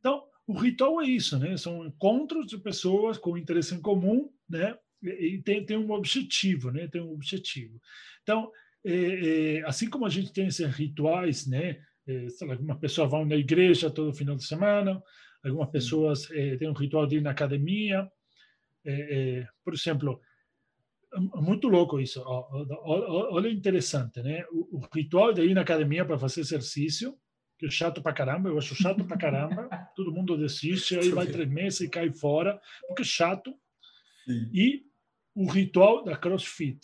[0.00, 1.56] Então, o ritual é isso, né?
[1.56, 4.76] São encontros de pessoas com interesse em comum, né?
[5.00, 6.88] E tem, tem um objetivo, né?
[6.88, 7.80] Tem um objetivo.
[8.24, 8.50] Então,
[8.84, 11.80] é, é, assim como a gente tem esses rituais, né?
[12.04, 15.00] É, algumas pessoas vão na igreja todo final de semana,
[15.44, 18.10] algumas pessoas é, têm um ritual de ir na academia.
[18.84, 20.20] É, é, por exemplo,
[21.18, 22.22] muito louco isso.
[22.26, 24.44] Olha interessante, né?
[24.50, 27.16] O, ritual de ir na academia para fazer exercício,
[27.58, 29.68] que é chato para caramba, eu acho chato para caramba.
[29.94, 33.54] todo mundo desiste, aí vai três meses e cai fora, porque é chato.
[34.24, 34.50] Sim.
[34.52, 34.82] E
[35.34, 36.80] o ritual da CrossFit.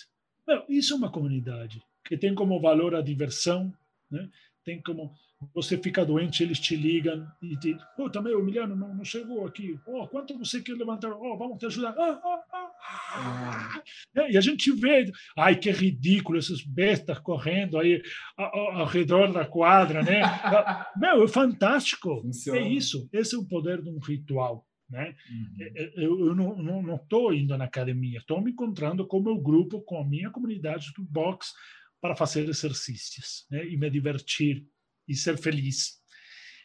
[0.69, 3.73] Isso é uma comunidade que tem como valor a diversão,
[4.11, 4.29] né?
[4.69, 5.15] Tem como
[5.55, 9.47] você fica doente, eles te ligam e te pô, também o Emiliano não, não chegou
[9.47, 9.79] aqui.
[9.87, 11.13] Oh, quanto você quer levantar?
[11.13, 11.95] Oh, vamos te ajudar.
[11.97, 12.71] Ah, ah, ah.
[13.15, 13.83] ah.
[14.17, 18.03] É, e a gente vê, ai, que ridículo, esses bestas correndo aí
[18.37, 20.23] ao, ao redor da quadra, né?
[20.99, 22.21] Meu, é fantástico.
[22.21, 22.59] Funciona.
[22.59, 23.09] É isso.
[23.13, 24.67] Esse é o poder de um ritual.
[24.91, 25.15] Né?
[25.31, 25.57] Uhum.
[25.61, 29.39] É, é, eu, eu não estou indo na academia, estou me encontrando com o meu
[29.39, 31.53] grupo, com a minha comunidade do box
[32.01, 33.67] para fazer exercícios né?
[33.67, 34.67] e me divertir
[35.07, 35.99] e ser feliz.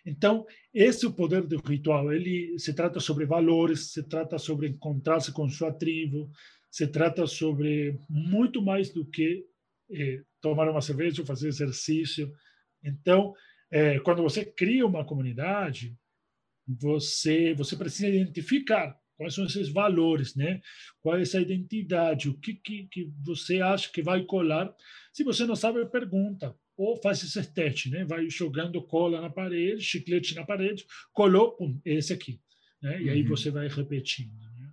[0.06, 2.12] Então, esse é o poder do ritual.
[2.12, 6.30] Ele se trata sobre valores, se trata sobre encontrar-se com sua tribo,
[6.70, 9.46] se trata sobre muito mais do que
[9.92, 12.34] eh, tomar uma cerveja ou fazer exercício.
[12.84, 13.34] Então,
[13.72, 15.96] eh, quando você cria uma comunidade,
[16.68, 20.62] você você precisa identificar quais são esses valores, né?
[21.02, 24.74] Qual é essa identidade, o que, que, que você acha que vai colar.
[25.12, 28.04] Se você não sabe, pergunta ou faz esse teste, né?
[28.06, 32.40] Vai jogando cola na parede, chiclete na parede, colou, pum, esse aqui,
[32.82, 33.02] né?
[33.02, 33.30] E aí uhum.
[33.30, 34.34] você vai repetindo.
[34.40, 34.72] Né?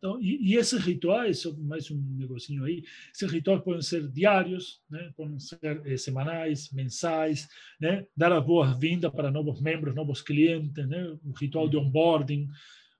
[0.00, 2.82] Então, e, e, esses rituais, mais um negocinho aí,
[3.14, 5.12] esses rituais podem ser diários, né?
[5.14, 7.46] Podem ser eh, semanais, mensais,
[7.78, 8.06] né?
[8.16, 11.18] Dar a boa-vinda para novos membros, novos clientes, né?
[11.22, 12.48] Um ritual de onboarding,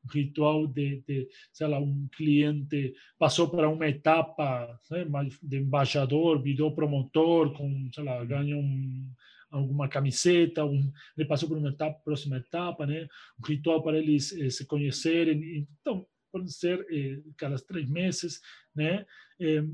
[0.08, 5.04] ritual de, de, sei lá, um cliente passou para uma etapa né,
[5.42, 9.10] de embaixador, virou promotor, com, sei lá, ganha um,
[9.50, 13.08] alguma camiseta, um, ele passou por uma etapa, próxima etapa, né?
[13.38, 15.66] Um ritual para eles eh, se conhecerem.
[15.80, 18.40] Então, podem ser eh, cada três meses,
[18.74, 19.04] né?
[19.40, 19.64] Eh,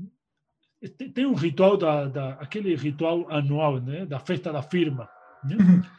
[1.13, 4.05] tem um ritual da, da aquele ritual anual, né?
[4.05, 5.07] Da festa da firma.
[5.43, 5.57] Né?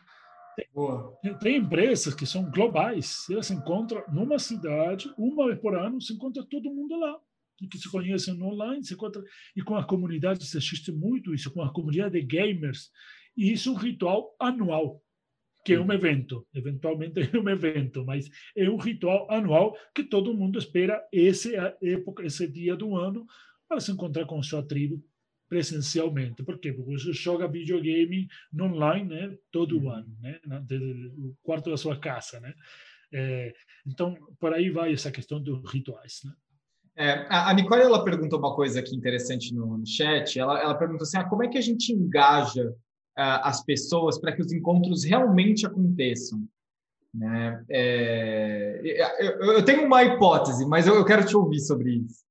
[1.40, 6.12] Tem, empresas que são globais, elas se encontram numa cidade, uma vez por ano, se
[6.12, 7.18] encontra todo mundo lá,
[7.70, 9.22] que se conhecem online, se encontra,
[9.56, 12.90] e com a comunidade se assiste muito isso, com a comunidade de gamers,
[13.36, 15.02] e isso é um ritual anual,
[15.64, 20.34] que é um evento, eventualmente é um evento, mas é um ritual anual que todo
[20.34, 23.26] mundo espera essa época, esse dia do ano,
[23.68, 25.02] para se encontrar com sua tribo
[25.48, 26.42] presencialmente.
[26.42, 26.72] Por quê?
[26.72, 28.28] Porque você joga videogame
[28.60, 29.90] online né, todo uhum.
[29.90, 32.38] ano, né, no quarto da sua casa.
[32.40, 32.54] Né?
[33.12, 33.52] É,
[33.86, 36.20] então, por aí vai essa questão dos rituais.
[36.24, 36.32] Né?
[36.96, 40.38] É, a Nicole ela pergunta uma coisa aqui interessante no, no chat.
[40.38, 44.32] Ela, ela pergunta assim: ah, como é que a gente engaja uh, as pessoas para
[44.32, 46.42] que os encontros realmente aconteçam?
[47.14, 47.64] Né?
[47.70, 48.80] É,
[49.40, 52.27] eu, eu, tenho uma hipótese, mas eu, eu quero te ouvir sobre isso.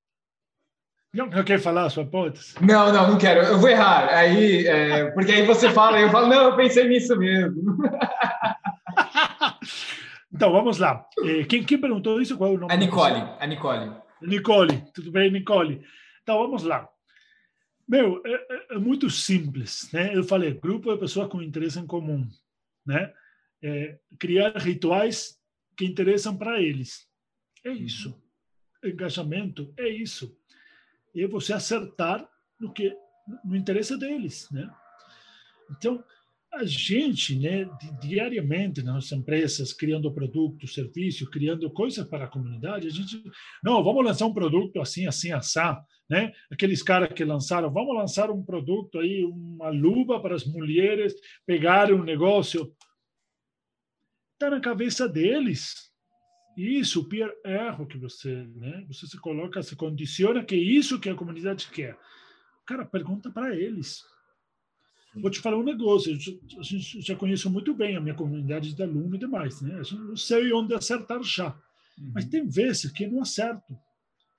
[1.13, 2.53] Não, não quer falar a sua hipótese?
[2.61, 3.41] Não, não, não quero.
[3.41, 4.09] Eu vou errar.
[4.09, 7.77] Aí, é, porque aí você fala, eu falo, não, eu pensei nisso mesmo.
[10.33, 11.05] então, vamos lá.
[11.23, 12.37] Eh, quem, quem perguntou isso?
[12.37, 12.73] Qual é o nome?
[12.73, 13.23] A Nicole.
[13.39, 13.91] A Nicole.
[14.21, 14.83] Nicole.
[14.93, 15.81] Tudo bem, Nicole?
[16.21, 16.87] Então, vamos lá.
[17.87, 20.13] Meu, é, é, é muito simples, né?
[20.13, 22.27] Eu falei, grupo de pessoas com interesse em comum,
[22.85, 23.13] né?
[23.63, 25.37] É, criar rituais
[25.75, 27.07] que interessam para eles.
[27.63, 28.21] É isso.
[28.83, 30.36] Engajamento é isso
[31.23, 32.27] é você acertar
[32.59, 32.95] no que
[33.43, 34.69] no interesse deles, né?
[35.71, 36.03] Então,
[36.53, 37.69] a gente, né,
[38.01, 43.21] diariamente nas empresas, criando produtos, serviços, criando coisas para a comunidade, a gente,
[43.63, 46.31] não, vamos lançar um produto assim, assim, assar, né?
[46.49, 51.13] Aqueles caras que lançaram, vamos lançar um produto aí, uma luva para as mulheres
[51.45, 52.73] pegarem um negócio.
[54.33, 55.86] Está na cabeça deles,
[56.57, 58.83] isso, o peer erro que você, né?
[58.87, 61.97] Você se coloca, se condiciona que é isso que a comunidade quer.
[62.65, 64.03] Cara, pergunta para eles.
[65.15, 66.11] Vou te falar um negócio.
[66.11, 69.81] A gente já conheço muito bem a minha comunidade de aluno e demais, né?
[69.91, 71.49] Eu não sei onde acertar já.
[71.97, 72.11] Uhum.
[72.13, 73.77] Mas tem vezes que não acerto.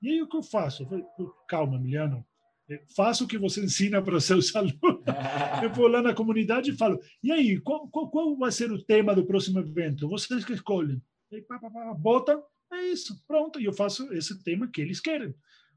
[0.03, 0.83] E aí o que eu faço?
[0.83, 1.05] Eu falei,
[1.49, 2.25] calma, Emiliano.
[2.69, 4.77] É, faça o que você ensina para seus alunos.
[5.63, 8.83] eu vou lá na comunidade e falo: e aí, qual, qual, qual vai ser o
[8.83, 10.09] tema do próximo evento?
[10.09, 11.01] Vocês que escolhem.
[11.31, 13.61] E pá, pá, pá, bota, é isso, pronto.
[13.61, 15.35] E eu faço esse tema que eles querem.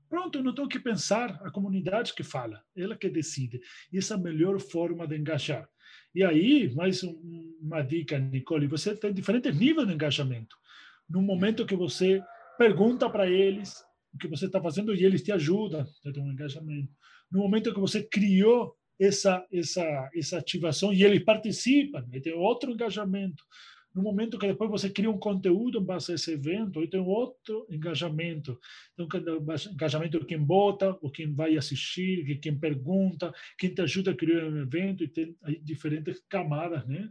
[0.10, 3.62] Pronto, eu não tenho que pensar, a comunidade que fala, ela que decide.
[3.94, 5.70] Essa é a melhor forma de engajar.
[6.14, 10.56] E aí, mais uma dica, Nicole, você tem diferentes níveis de engajamento.
[11.10, 12.22] No momento que você
[12.58, 13.84] pergunta para eles
[14.14, 16.92] o que você está fazendo e eles te ajudam, você tem um engajamento.
[17.32, 23.44] No momento que você criou essa essa essa ativação e eles participam, tem outro engajamento
[23.94, 27.00] no momento que depois você cria um conteúdo em base a esse evento, e tem
[27.00, 28.60] outro engajamento.
[28.94, 29.08] Então,
[29.72, 34.46] engajamento de quem vota, ou quem vai assistir, quem pergunta, quem te ajuda a criar
[34.46, 37.10] um evento, e tem diferentes camadas, né?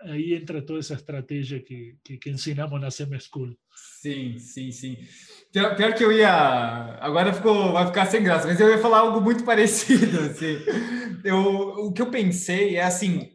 [0.00, 3.56] Aí entra toda essa estratégia que, que, que ensinamos na Semi School.
[3.74, 4.98] Sim, sim, sim.
[5.52, 6.30] Pior, pior, que eu ia.
[7.00, 10.18] Agora ficou, vai ficar sem graça, mas eu ia falar algo muito parecido.
[10.20, 10.58] Assim.
[11.22, 11.38] Eu,
[11.86, 13.33] o que eu pensei é assim: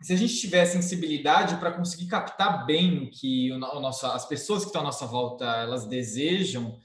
[0.00, 4.62] se a gente tiver sensibilidade para conseguir captar bem o que o, nosso, as pessoas
[4.62, 6.78] que estão à nossa volta elas desejam,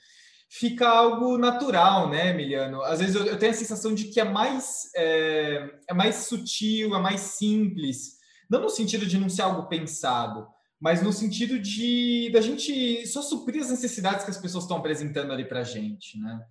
[0.49, 2.81] fica algo natural, né, Emiliano?
[2.83, 6.93] Às vezes eu, eu tenho a sensação de que é mais, é, é, mais sutil,
[6.93, 8.17] é mais simples,
[8.49, 10.45] não no sentido de não ser algo pensado,
[10.79, 15.31] mas no sentido de da gente só suprir as necessidades que as pessoas estão apresentando
[15.31, 16.41] ali para a gente, né?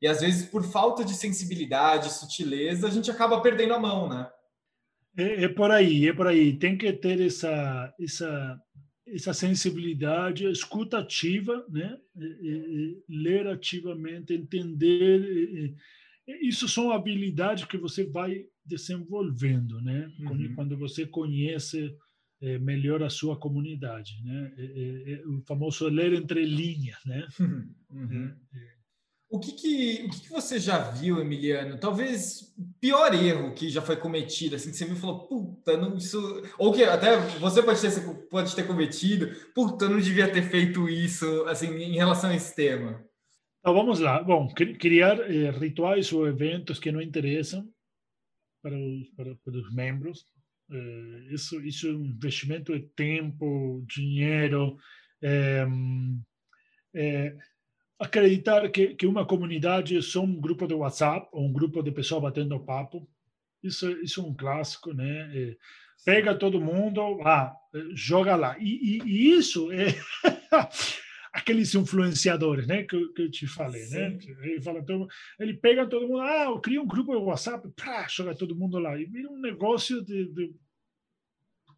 [0.00, 4.26] E às vezes, por falta de sensibilidade, sutileza, a gente acaba perdendo a mão, né?
[5.16, 6.56] É, é, por aí, é por aí.
[6.56, 8.60] Tem que ter essa essa
[9.06, 11.96] essa sensibilidade, escuta ativa, né?
[12.16, 15.74] E, ler ativamente, entender.
[16.40, 20.10] Isso são habilidades que você vai desenvolvendo, né?
[20.18, 20.54] Uhum.
[20.54, 21.94] Quando você conhece
[22.40, 24.54] é, melhor a sua comunidade, né?
[24.56, 27.26] É, é, é o famoso ler entre linhas, né?
[27.94, 28.34] Uhum.
[29.34, 29.36] É, é.
[29.36, 31.78] O que, que, o que, que, você já viu, Emiliano?
[31.78, 35.76] Talvez o pior erro que já foi cometido, assim, que você viu e falou, puta,
[35.76, 36.42] não, isso.
[36.58, 41.44] Ou que até você pode ter, pode ter cometido, puta, não devia ter feito isso,
[41.46, 43.04] assim, em relação a esse tema.
[43.58, 44.22] Então, vamos lá.
[44.22, 47.66] Bom, criar eh, rituais ou eventos que não interessam
[48.62, 50.26] para os, para, para os membros.
[50.70, 54.76] Eh, isso, isso é um investimento de tempo, dinheiro.
[55.22, 55.66] Eh,
[57.98, 61.92] acreditar que, que uma comunidade é só um grupo de WhatsApp ou um grupo de
[61.92, 63.08] pessoas batendo papo.
[63.62, 65.30] Isso, isso é um clássico, né?
[65.34, 65.56] É,
[66.04, 67.54] pega todo mundo, ah,
[67.94, 68.56] joga lá.
[68.58, 69.86] E, e, e isso é
[71.32, 72.82] aqueles influenciadores, né?
[72.82, 74.18] Que, que eu te falei, né?
[74.20, 74.34] Sim.
[74.34, 74.48] né?
[74.48, 78.34] Ele, fala todo, ele pega todo mundo, ah, cria um grupo de WhatsApp, pá, joga
[78.34, 78.98] todo mundo lá.
[78.98, 80.54] E vira um negócio de, de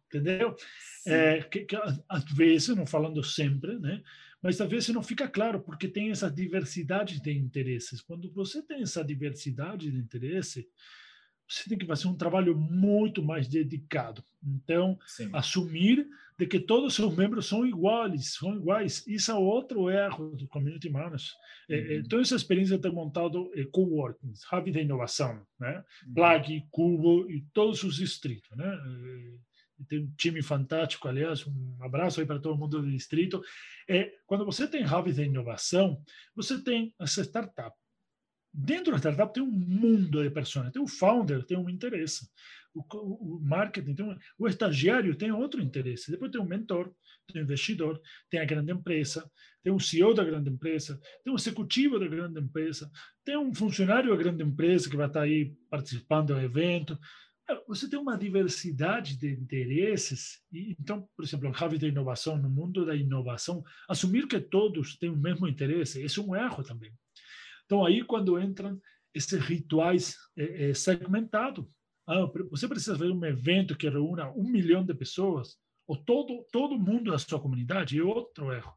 [0.07, 0.55] entendeu?
[1.05, 1.75] É, que, que,
[2.09, 4.01] às vezes, não falando sempre, né?
[4.41, 8.01] Mas às vezes não fica claro porque tem essa diversidade de interesses.
[8.01, 10.67] Quando você tem essa diversidade de interesse,
[11.47, 14.23] você tem que fazer um trabalho muito mais dedicado.
[14.43, 15.29] Então, Sim.
[15.33, 19.05] assumir de que todos os seus membros são iguais, são iguais.
[19.07, 21.31] Isso é outro erro do community manager.
[21.69, 22.03] É, é, uhum.
[22.03, 25.83] toda essa experiência de ter montado é, coworkings, hub inovação, né?
[26.05, 26.13] Uhum.
[26.13, 28.77] Plug, Cubo e todos os distritos, né?
[29.85, 33.41] Tem um time fantástico, aliás, um abraço aí para todo mundo do distrito.
[33.87, 36.01] É, quando você tem hubs de inovação,
[36.35, 37.75] você tem essa startup.
[38.53, 42.27] Dentro da startup tem um mundo de pessoas, tem o founder, tem um interesse,
[42.73, 46.91] o, o marketing, tem um, o estagiário tem outro interesse, depois tem um mentor,
[47.27, 49.29] tem um investidor, tem a grande empresa,
[49.63, 52.89] tem um CEO da grande empresa, tem um executivo da grande empresa,
[53.25, 56.97] tem um funcionário da grande empresa que vai estar aí participando do evento,
[57.67, 60.41] você tem uma diversidade de interesses.
[60.51, 64.97] E, então, por exemplo, no Hub da inovação, no mundo da inovação, assumir que todos
[64.97, 66.91] têm o mesmo interesse, esse é um erro também.
[67.65, 68.79] Então, aí quando entram
[69.13, 71.65] esses rituais é, é, segmentados,
[72.07, 76.79] ah, você precisa fazer um evento que reúna um milhão de pessoas, ou todo, todo
[76.79, 78.73] mundo da sua comunidade, é outro erro.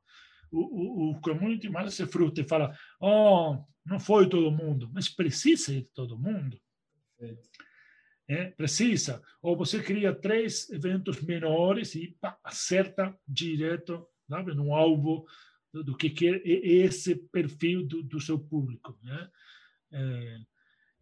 [0.51, 5.09] O, o, o community manager se fruta e fala, oh, não foi todo mundo, mas
[5.09, 6.61] precisa ir todo mundo.
[7.21, 7.37] É,
[8.57, 9.23] precisa.
[9.43, 15.27] Ou você cria três eventos menores e pá, acerta direto sabe, no alvo
[15.73, 18.97] do, do que quer esse perfil do, do seu público.
[19.03, 19.29] Né?
[19.93, 20.39] É,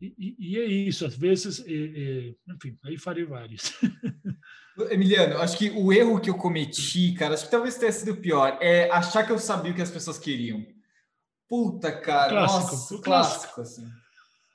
[0.01, 3.73] e, e, é isso, às vezes, é, é, enfim, aí farei vários.
[4.91, 8.57] Emiliano, acho que o erro que eu cometi, cara, acho que talvez tenha sido pior,
[8.61, 10.65] é achar que eu sabia o que as pessoas queriam.
[11.49, 13.91] Puta, cara, clássico, nossa, clássico, clássico, assim.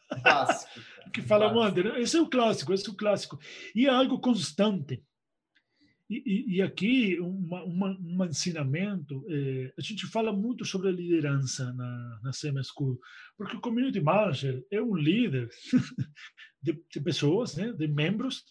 [0.08, 0.82] Clássico
[1.14, 1.96] que fala Wander.
[1.98, 3.40] Esse é o clássico, esse é o clássico.
[3.76, 5.02] E é algo constante.
[6.10, 10.92] E, e, e aqui, uma, uma, um ensinamento, é, a gente fala muito sobre a
[10.92, 13.00] liderança na, na CM School,
[13.38, 15.50] porque o Community Manager é um líder
[16.62, 18.44] de, de pessoas, né, de membros,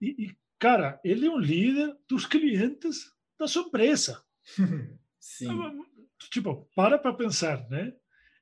[0.00, 3.04] e, e, cara, ele é um líder dos clientes
[3.38, 4.22] da sua empresa.
[5.18, 5.48] Sim.
[6.30, 7.92] Tipo, para para pensar, né?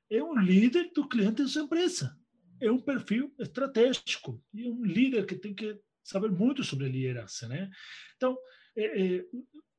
[0.09, 2.15] É um líder do cliente da sua empresa
[2.61, 7.69] é um perfil estratégico e um líder que tem que saber muito sobre liderança, né?
[8.15, 8.37] Então,
[8.75, 9.25] é, é,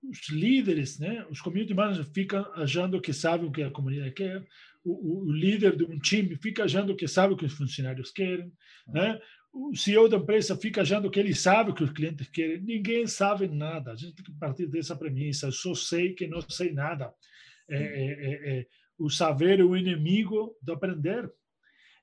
[0.03, 4.45] os líderes, né, os community managers ficam achando que sabem o que a comunidade quer,
[4.85, 8.53] o, o, líder de um time fica achando que sabe o que os funcionários querem,
[8.87, 9.20] né?
[9.53, 12.61] o CEO da empresa fica achando que ele sabe o que os clientes querem.
[12.61, 13.93] Ninguém sabe nada.
[13.93, 15.47] A gente tem que partir dessa premissa.
[15.47, 17.11] Eu só sei que não sei nada.
[17.66, 18.66] É, é, é, é
[18.99, 21.32] o saber é o inimigo do aprender.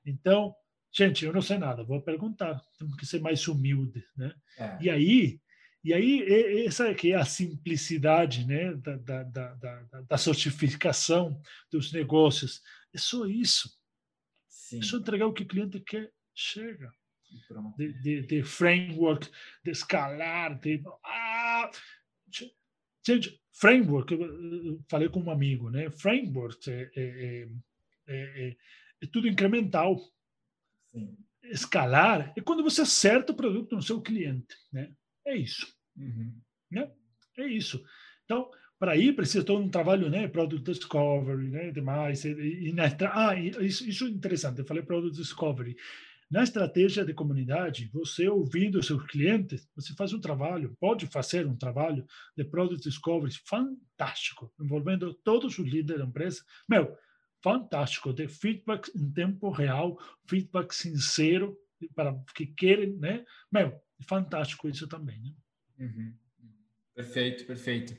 [0.04, 0.54] Então,
[0.92, 2.60] gente, eu não sei nada, vou perguntar.
[2.78, 4.34] Temos que ser mais humilde, né?
[4.58, 4.78] É.
[4.80, 5.40] E aí,
[5.82, 11.40] e aí essa que é a simplicidade, né, da, da, da, da, da certificação
[11.70, 12.62] dos negócios.
[12.92, 13.68] É só isso.
[14.48, 14.78] Sim.
[14.78, 16.90] É só entregar o que o cliente quer, chega.
[17.76, 19.28] De, de, de, framework,
[19.64, 21.68] de escalar, de ah,
[23.04, 24.14] gente, framework.
[24.14, 25.90] Eu falei com um amigo, né?
[25.90, 27.48] Framework é, é,
[28.06, 28.56] é, é,
[29.02, 30.00] é tudo incremental.
[30.92, 31.16] Sim.
[31.44, 34.94] Escalar é quando você acerta o produto no seu cliente, né?
[35.26, 36.34] É isso, uhum.
[36.70, 36.90] né?
[37.36, 37.84] É isso.
[38.24, 40.26] Então, para ir precisa todo um trabalho, né?
[40.26, 41.70] Product discovery, né?
[41.70, 42.24] Demais.
[42.24, 44.60] E, e na, ah, isso, isso é interessante.
[44.60, 45.76] Eu falei product discovery.
[46.34, 51.54] Na estratégia de comunidade, você ouvindo seus clientes, você faz um trabalho, pode fazer um
[51.54, 52.04] trabalho
[52.36, 56.44] de product discovery fantástico, envolvendo todos os líderes da empresa.
[56.68, 56.92] Meu,
[57.40, 61.56] fantástico, de feedback em tempo real, feedback sincero
[61.94, 63.24] para que querem, né?
[63.52, 65.30] Meu, fantástico isso também, né?
[65.78, 66.14] Uhum.
[66.96, 67.96] Perfeito, perfeito.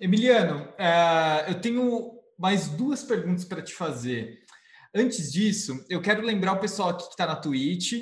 [0.00, 4.45] Emiliano, uh, eu tenho mais duas perguntas para te fazer.
[4.98, 7.92] Antes disso, eu quero lembrar o pessoal aqui que está na Twitch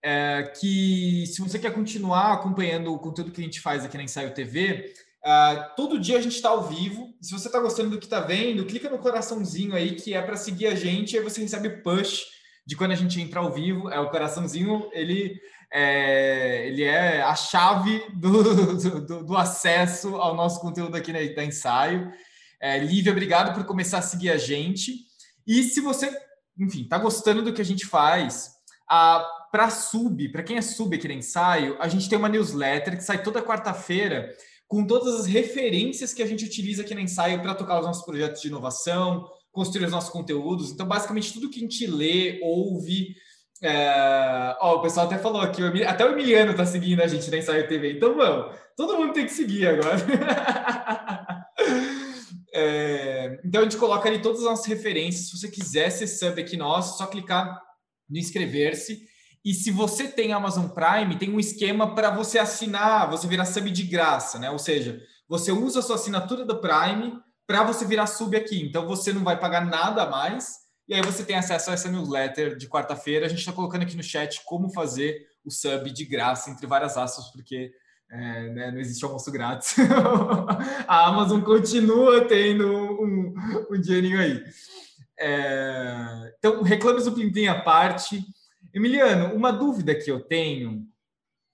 [0.00, 4.04] é, que se você quer continuar acompanhando o conteúdo que a gente faz aqui na
[4.04, 4.94] Ensaio TV,
[5.24, 7.12] é, todo dia a gente está ao vivo.
[7.20, 10.36] Se você está gostando do que está vendo, clica no coraçãozinho aí que é para
[10.36, 12.22] seguir a gente, aí você recebe push
[12.64, 13.90] de quando a gente entra ao vivo.
[13.90, 15.40] É o coraçãozinho, ele
[15.72, 21.44] é, ele é a chave do, do, do acesso ao nosso conteúdo aqui na, da
[21.44, 22.12] Ensaio.
[22.62, 25.04] É, Lívia, obrigado por começar a seguir a gente.
[25.44, 26.25] E se você
[26.58, 28.56] enfim, tá gostando do que a gente faz,
[29.50, 33.04] para sub, para quem é sub aqui no ensaio, a gente tem uma newsletter que
[33.04, 34.32] sai toda quarta-feira
[34.68, 38.04] com todas as referências que a gente utiliza aqui no ensaio para tocar os nossos
[38.04, 40.72] projetos de inovação, construir os nossos conteúdos.
[40.72, 43.14] Então, basicamente, tudo que a gente lê, ouve.
[43.62, 44.56] É...
[44.60, 47.68] Ó, o pessoal até falou aqui, até o Emiliano está seguindo a gente na Ensaio
[47.68, 47.92] TV.
[47.92, 49.96] Então, vamos, todo mundo tem que seguir agora.
[52.58, 55.28] É, então a gente coloca ali todas as nossas referências.
[55.28, 57.60] Se você quiser ser sub aqui nosso, é só clicar
[58.08, 59.06] no inscrever-se.
[59.44, 63.70] E se você tem Amazon Prime, tem um esquema para você assinar, você virar sub
[63.70, 64.50] de graça, né?
[64.50, 64.98] Ou seja,
[65.28, 67.12] você usa a sua assinatura do Prime
[67.46, 68.62] para você virar sub aqui.
[68.62, 70.54] Então você não vai pagar nada a mais.
[70.88, 73.26] E aí você tem acesso a essa newsletter de quarta-feira.
[73.26, 76.96] A gente está colocando aqui no chat como fazer o sub de graça, entre várias
[76.96, 77.70] aspas, porque
[78.10, 79.76] é, né, não existe almoço grátis.
[80.86, 83.34] a Amazon continua tendo um,
[83.70, 84.44] um dinheirinho aí.
[85.18, 88.24] É, então, reclames do Plim à parte.
[88.72, 90.86] Emiliano, uma dúvida que eu tenho,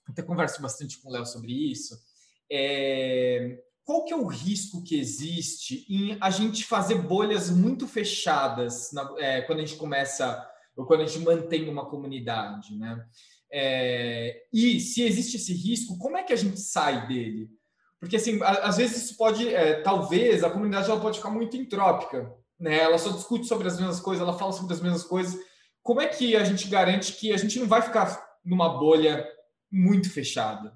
[0.08, 1.96] até converso bastante com o Léo sobre isso,
[2.50, 8.92] é qual que é o risco que existe em a gente fazer bolhas muito fechadas
[8.92, 13.04] na, é, quando a gente começa, ou quando a gente mantém uma comunidade, né?
[13.52, 17.50] É, e se existe esse risco, como é que a gente sai dele?
[18.00, 22.34] Porque assim, às vezes isso pode, é, talvez a comunidade ela pode ficar muito entrópica,
[22.58, 22.78] né?
[22.78, 25.38] Ela só discute sobre as mesmas coisas, ela fala sobre as mesmas coisas.
[25.82, 29.24] Como é que a gente garante que a gente não vai ficar numa bolha
[29.70, 30.72] muito fechada,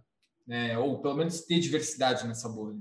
[0.46, 0.78] né?
[0.78, 2.80] Ou pelo menos ter diversidade nessa bolha?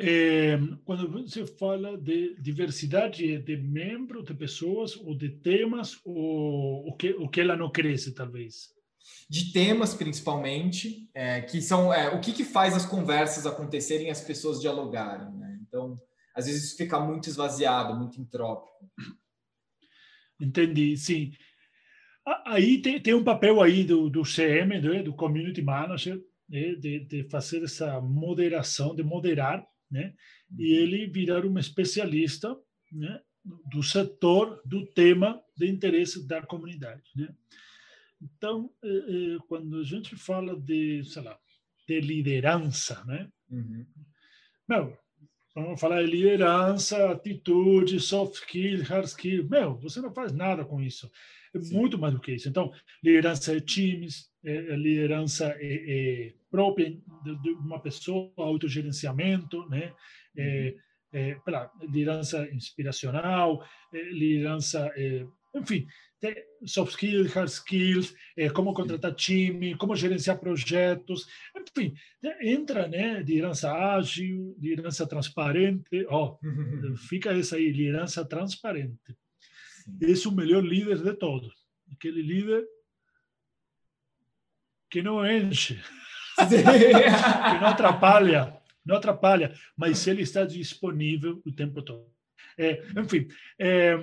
[0.00, 6.96] É, quando você fala de diversidade de membros, de pessoas, ou de temas, ou o
[6.96, 8.68] que, o que ela não cresce, talvez?
[9.28, 14.20] De temas, principalmente, é, que são é, o que, que faz as conversas acontecerem as
[14.20, 15.34] pessoas dialogarem.
[15.36, 15.58] Né?
[15.66, 16.00] Então,
[16.32, 18.88] às vezes isso fica muito esvaziado, muito entrópico.
[20.40, 21.32] Entendi, sim.
[22.46, 27.00] Aí tem, tem um papel aí do, do CM, né, do Community Manager, né, de,
[27.00, 30.14] de fazer essa moderação, de moderar né?
[30.58, 30.82] E uhum.
[30.82, 32.56] ele virar um especialista,
[32.92, 33.20] né?
[33.44, 37.34] Do setor, do tema de interesse da comunidade, né?
[38.20, 41.38] Então, eh, eh, quando a gente fala de, sei lá,
[41.86, 43.30] de liderança, né?
[43.48, 43.86] Uhum.
[44.68, 44.98] Meu,
[45.54, 49.48] vamos falar de liderança, atitude, soft skill, hard skill.
[49.48, 51.10] Meu, você não faz nada com isso.
[51.54, 51.74] É Sim.
[51.74, 52.48] muito mais do que isso.
[52.48, 52.72] Então,
[53.02, 59.92] liderança de times, é, liderança é, é própria de, uma pessoa, autogerenciamento, né?
[60.36, 60.74] É,
[61.12, 61.20] uhum.
[61.20, 65.86] é, pela liderança inspiracional, é, liderança, é, enfim,
[66.66, 71.26] soft skills, hard skills, é, como contratar time, como gerenciar projetos,
[71.56, 71.94] enfim,
[72.40, 79.16] entra, né, liderança ágil, liderança transparente, ó, oh, fica essa aí, liderança transparente.
[80.00, 81.54] Esse é o melhor líder de todos,
[81.92, 82.66] aquele líder
[84.90, 85.80] que não enche,
[86.48, 92.06] que não atrapalha, não atrapalha, mas ele está disponível o tempo todo.
[92.60, 93.96] É, enfim, é,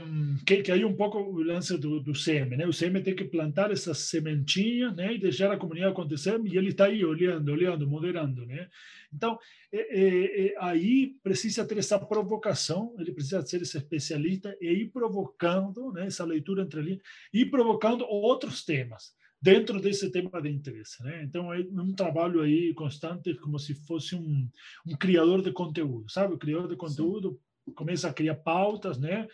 [0.45, 2.65] que, que aí um pouco o lance do, do CM, né?
[2.65, 5.13] O CM tem que plantar essa sementinha, né?
[5.13, 8.69] E deixar a comunidade acontecer, e ele está aí olhando, olhando, moderando, né?
[9.13, 9.37] Então,
[9.73, 14.89] é, é, é, aí precisa ter essa provocação, ele precisa ser esse especialista e ir
[14.89, 16.07] provocando, né?
[16.07, 17.01] Essa leitura entre linhas,
[17.33, 19.13] e provocando outros temas
[19.45, 21.23] dentro desse tema de interesse, né?
[21.23, 24.49] Então é um trabalho aí constante, como se fosse um,
[24.87, 26.33] um criador de conteúdo, sabe?
[26.33, 29.27] O criador de conteúdo Sim começa a criar pautas, né?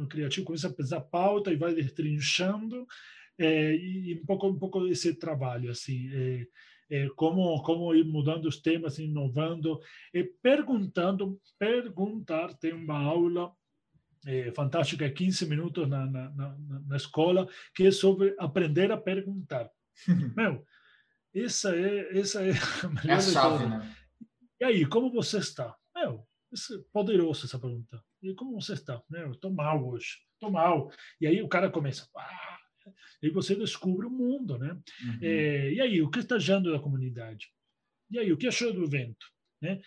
[0.00, 2.86] O criativo começa a pensar pauta e vai destrinchando
[3.38, 6.46] é, e um pouco um pouco esse trabalho assim, é,
[6.90, 9.80] é, como como ir mudando os temas, inovando
[10.12, 12.54] e perguntando, perguntar.
[12.54, 13.52] Tem uma aula
[14.24, 16.56] é, fantástica, 15 minutos na, na, na,
[16.86, 19.70] na escola, que é sobre aprender a perguntar.
[20.36, 20.64] Meu,
[21.34, 22.52] essa é essa é
[22.84, 23.96] a melhor é a chave, né?
[24.60, 25.76] E aí, como você está?
[25.94, 28.02] Meu, é poderoso essa pergunta.
[28.22, 29.02] E como você está?
[29.10, 29.22] Né?
[29.22, 30.90] Eu estou mal hoje, estou mal.
[31.20, 32.08] E aí o cara começa.
[32.16, 32.56] Ah!
[33.22, 34.72] E você descobre o mundo, né?
[34.72, 35.18] Uhum.
[35.20, 37.52] É, e aí, o que está achando da comunidade?
[38.10, 39.26] E aí, o que achou do evento?
[39.60, 39.80] Né?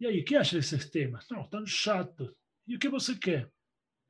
[0.00, 1.26] E aí, o que acha desses temas?
[1.30, 2.34] Não, tão chato.
[2.66, 3.50] E o que você quer?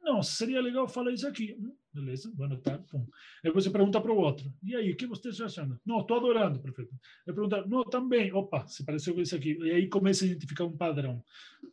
[0.07, 1.57] Não, seria legal falar isso aqui.
[1.59, 2.85] Hum, beleza, boa tarde.
[2.89, 3.05] Pum.
[3.45, 4.49] Aí você pergunta para o outro.
[4.63, 5.81] E aí, o que você está achando?
[5.85, 6.95] Não, estou adorando, prefeito.
[7.27, 8.33] Aí pergunta, não, também.
[8.33, 9.59] Opa, se pareceu com isso aqui.
[9.61, 11.25] E aí começa a identificar um padrão.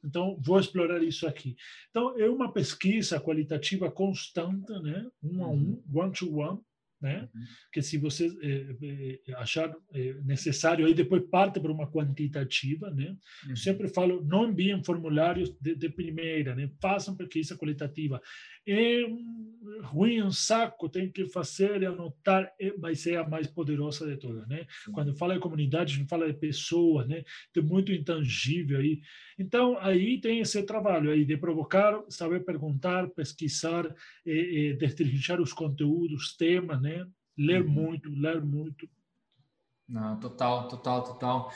[0.04, 1.56] Então, vou explorar isso aqui.
[1.92, 5.08] Então, é uma pesquisa qualitativa constante, né?
[5.22, 5.84] Um a um, uhum.
[5.94, 6.60] one to one,
[7.04, 7.30] né?
[7.36, 7.42] Uhum.
[7.72, 13.16] Que se você é, é, achar é, necessário, aí depois parte para uma quantitativa, né?
[13.48, 13.56] Uhum.
[13.56, 16.72] sempre falo, não enviem formulários de, de primeira, né?
[16.82, 18.22] Façam pesquisa qualitativa.
[18.66, 19.04] É
[19.84, 24.48] ruim, um saco, tem que fazer e anotar, vai ser a mais poderosa de todas,
[24.48, 24.66] né?
[24.94, 27.24] Quando fala de comunidade, a gente fala de pessoas, né?
[27.52, 29.02] Tem muito intangível aí.
[29.38, 33.94] Então, aí tem esse trabalho aí de provocar, saber perguntar, pesquisar,
[34.26, 36.93] e, e destrinchar os conteúdos, temas, né?
[37.38, 37.70] Ler uhum.
[37.70, 38.88] muito, ler muito.
[39.88, 41.54] Não, total, total, total.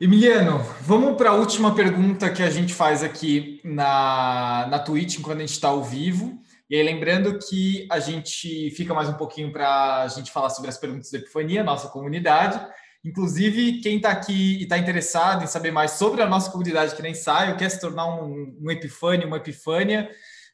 [0.00, 5.38] Emiliano, vamos para a última pergunta que a gente faz aqui na, na Twitch, quando
[5.38, 6.40] a gente está ao vivo.
[6.70, 10.70] E aí, lembrando que a gente fica mais um pouquinho para a gente falar sobre
[10.70, 12.64] as perguntas da Epifania, nossa comunidade.
[13.04, 17.02] Inclusive, quem está aqui e está interessado em saber mais sobre a nossa comunidade que
[17.02, 20.08] nem sai, ou quer se tornar um, um Epifânia, uma Epifânia,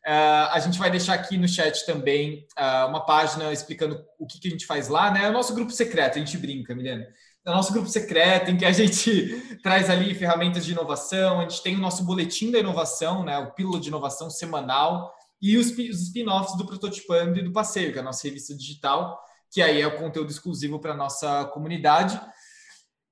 [0.06, 4.38] uh, a gente vai deixar aqui no chat também uh, uma página explicando o que,
[4.38, 5.24] que a gente faz lá, né?
[5.24, 7.04] É o nosso grupo secreto, a gente brinca, Emiliano
[7.46, 11.62] no nosso grupo secreto, em que a gente traz ali ferramentas de inovação, a gente
[11.62, 16.02] tem o nosso boletim da inovação, né, o Pílula de Inovação semanal, e os, os
[16.02, 19.86] spin-offs do Prototipando e do Passeio, que é a nossa revista digital, que aí é
[19.86, 22.20] o conteúdo exclusivo para a nossa comunidade.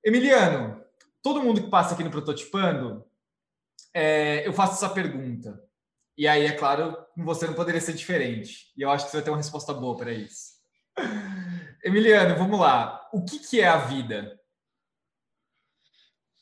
[0.03, 0.81] Emiliano,
[1.23, 3.05] todo mundo que passa aqui no Prototipando,
[3.93, 5.63] é, eu faço essa pergunta.
[6.17, 8.71] E aí, é claro, você não poderia ser diferente.
[8.77, 10.55] E eu acho que você vai ter uma resposta boa para isso.
[11.83, 13.07] Emiliano, vamos lá.
[13.13, 14.39] O que, que é a vida?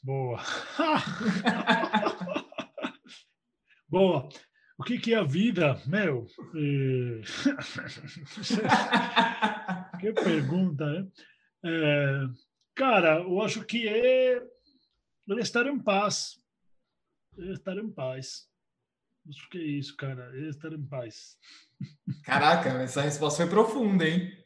[0.04, 0.40] Boa.
[3.88, 4.28] Boa.
[4.78, 5.82] O que, que é a vida?
[5.86, 6.26] Meu,
[10.00, 11.08] que pergunta, né?
[11.64, 12.22] É...
[12.76, 14.42] Cara, eu acho que é
[15.38, 16.44] estar em paz.
[17.38, 18.50] Estar em paz.
[19.30, 20.32] Acho que é isso, cara.
[20.38, 21.38] É estar em paz.
[22.24, 24.38] Caraca, essa resposta foi profunda, hein?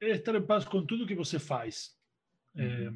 [0.00, 1.96] é, é estar em paz com tudo que você faz.
[2.56, 2.90] É,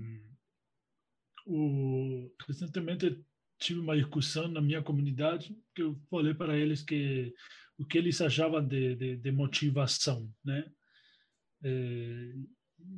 [1.46, 3.24] o, recentemente
[3.58, 7.34] tive uma discussão na minha comunidade que eu falei para eles que
[7.78, 10.70] o que eles achavam de, de, de motivação, né?
[11.64, 12.34] É,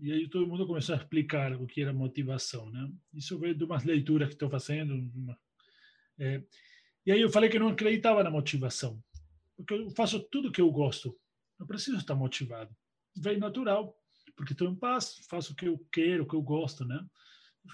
[0.01, 2.91] e aí todo mundo começou a explicar o que era motivação, né?
[3.13, 4.95] Isso veio de umas leituras que estou fazendo.
[4.95, 5.39] Uma,
[6.19, 6.43] é,
[7.07, 9.03] e aí eu falei que não acreditava na motivação,
[9.57, 11.19] porque eu faço tudo que eu gosto.
[11.59, 12.75] Não preciso estar motivado.
[13.17, 13.97] Vem natural,
[14.37, 17.05] porque estou em paz, faço o que eu quero, o que eu gosto, né?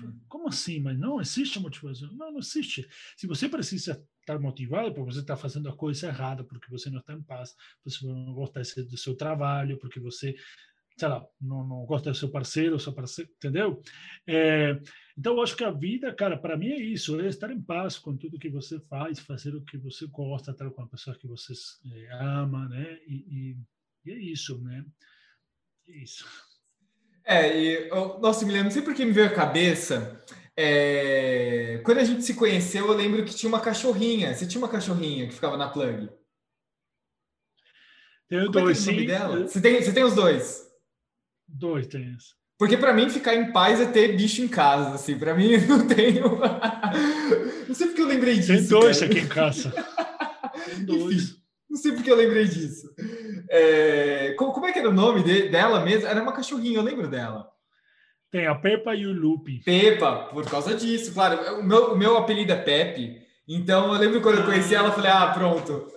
[0.02, 0.20] Hum.
[0.28, 0.80] Como assim?
[0.80, 2.12] Mas não existe motivação.
[2.12, 2.88] Não, não existe.
[3.16, 7.00] Se você precisa estar motivado, porque você está fazendo a coisa errada, porque você não
[7.00, 7.54] está em paz,
[7.84, 10.36] você não gosta do seu trabalho, porque você
[11.01, 13.80] sei lá, não, não gosta do seu parceiro, seu parceiro, entendeu?
[14.26, 14.78] É,
[15.16, 17.98] então, eu acho que a vida, cara, para mim é isso, é estar em paz
[17.98, 21.26] com tudo que você faz, fazer o que você gosta, estar com a pessoa que
[21.26, 21.55] você
[21.90, 22.98] é, ama, né?
[23.07, 23.57] E, e,
[24.05, 24.84] e, é isso, né?
[25.88, 26.26] É isso.
[27.24, 27.88] É, e,
[28.20, 30.22] nossa, Emiliano, não sei por que me veio a cabeça.
[30.55, 34.34] É, quando a gente se conheceu, eu lembro que tinha uma cachorrinha.
[34.34, 36.11] Você tinha uma cachorrinha que ficava na plug?
[38.28, 39.48] Tenho dois, é, é o nome dela?
[39.48, 40.70] Você tem, você tem os dois?
[41.53, 42.16] Dois tem
[42.59, 45.18] Porque para mim ficar em paz é ter bicho em casa, assim.
[45.18, 46.38] Para mim não tenho.
[47.66, 48.53] não sei porque eu lembrei disso.
[48.53, 49.11] Tem dois cara.
[49.11, 49.72] aqui em casa.
[50.64, 51.22] Tem dois.
[51.22, 51.40] Enfim,
[51.70, 52.92] não sei porque eu lembrei disso.
[53.48, 54.34] É...
[54.36, 56.07] Como, é que era o nome de, dela mesmo?
[56.07, 57.48] Era uma cachorrinha, eu lembro dela.
[58.30, 59.61] Tem a Pepa e o Lupe.
[59.64, 61.61] Pepa, por causa disso, claro.
[61.61, 64.92] O meu, o meu apelido é Pepe, então eu lembro quando eu conheci ela, eu
[64.92, 65.88] falei, ah, pronto.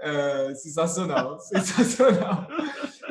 [0.00, 2.48] É, sensacional, sensacional.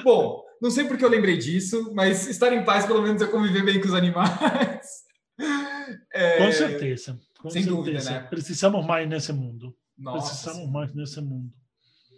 [0.03, 3.63] Bom, não sei porque eu lembrei disso, mas estar em paz, pelo menos, é conviver
[3.63, 5.05] bem com os animais.
[6.11, 6.37] É...
[6.39, 7.19] Com certeza.
[7.39, 7.77] Com Sem certeza.
[7.77, 8.19] dúvida, né?
[8.27, 9.77] Precisamos mais nesse mundo.
[9.97, 10.71] Nossa, Precisamos sim.
[10.71, 11.53] mais nesse mundo.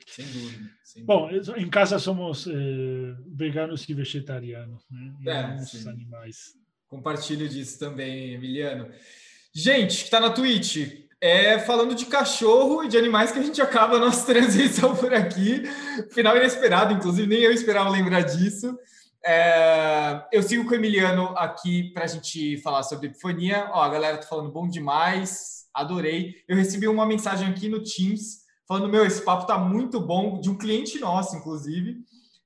[0.08, 0.72] Sem dúvida.
[0.84, 5.14] Sem Bom, em casa somos eh, veganos e vegetarianos, né?
[5.22, 6.56] E é, animais.
[6.88, 8.90] Compartilho disso também, Emiliano.
[9.54, 13.62] Gente, que está na Twitch, é falando de cachorro e de animais que a gente
[13.62, 15.64] acaba a nossa transição por aqui.
[16.12, 18.78] Final inesperado, inclusive, nem eu esperava lembrar disso.
[19.26, 23.70] É, eu sigo com o Emiliano aqui para a gente falar sobre Epifania.
[23.74, 26.36] Ó, a galera tá falando bom demais, adorei.
[26.48, 30.50] Eu recebi uma mensagem aqui no Teams falando: Meu, esse papo tá muito bom, de
[30.50, 31.98] um cliente nosso, inclusive,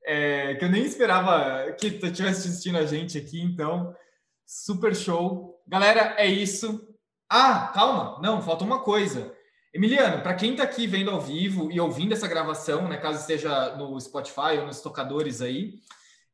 [0.04, 3.94] é, que eu nem esperava que estivesse assistindo a gente aqui, então,
[4.46, 5.62] super show.
[5.68, 6.93] Galera, é isso.
[7.36, 9.36] Ah, calma, não, falta uma coisa.
[9.74, 13.76] Emiliano, para quem está aqui vendo ao vivo e ouvindo essa gravação, né, caso esteja
[13.76, 15.80] no Spotify ou nos tocadores aí,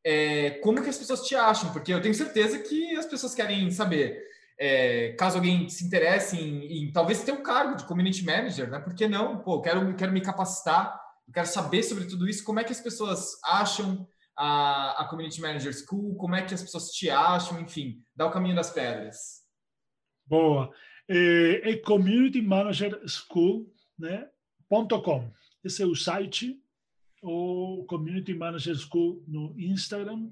[0.03, 1.71] é, como que as pessoas te acham?
[1.71, 4.21] Porque eu tenho certeza que as pessoas querem saber
[4.59, 8.79] é, caso alguém se interesse em, em, talvez ter um cargo de community manager, né?
[8.79, 9.39] Por que não?
[9.39, 10.99] Pô, quero, quero me capacitar,
[11.33, 12.43] quero saber sobre tudo isso.
[12.43, 16.17] Como é que as pessoas acham a, a Community Manager School?
[16.17, 17.57] Como é que as pessoas te acham?
[17.61, 19.47] Enfim, dá o caminho das pedras.
[20.27, 20.69] Boa.
[21.09, 24.27] É, é Community Manager School, né?
[25.63, 26.55] Esse é o site,
[27.21, 30.29] ou Community Manager School no Instagram.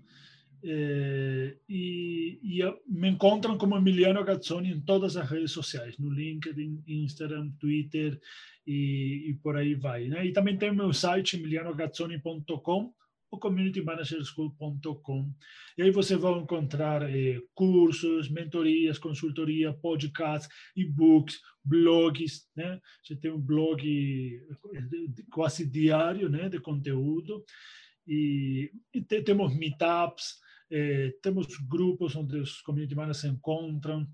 [0.63, 6.83] É, e, e, me encontram como Emiliano Gazzoni em todas as redes sociais, no LinkedIn,
[6.87, 8.19] Instagram, Twitter
[8.65, 10.07] e, e por aí vai.
[10.07, 10.27] Né?
[10.27, 12.93] E também tem meu site, emilianogazzoni.com
[13.29, 15.33] ou communitymanagerschool.com.
[15.77, 22.79] E aí você vai encontrar eh, cursos, mentorias, consultoria, podcasts, e-books, blogs, né?
[23.03, 23.81] Você tem um blog
[25.31, 27.43] quase diário, né, de conteúdo.
[28.07, 30.39] E, e te, temos meetups,
[30.71, 34.07] eh, temos grupos onde os community managers se encontram,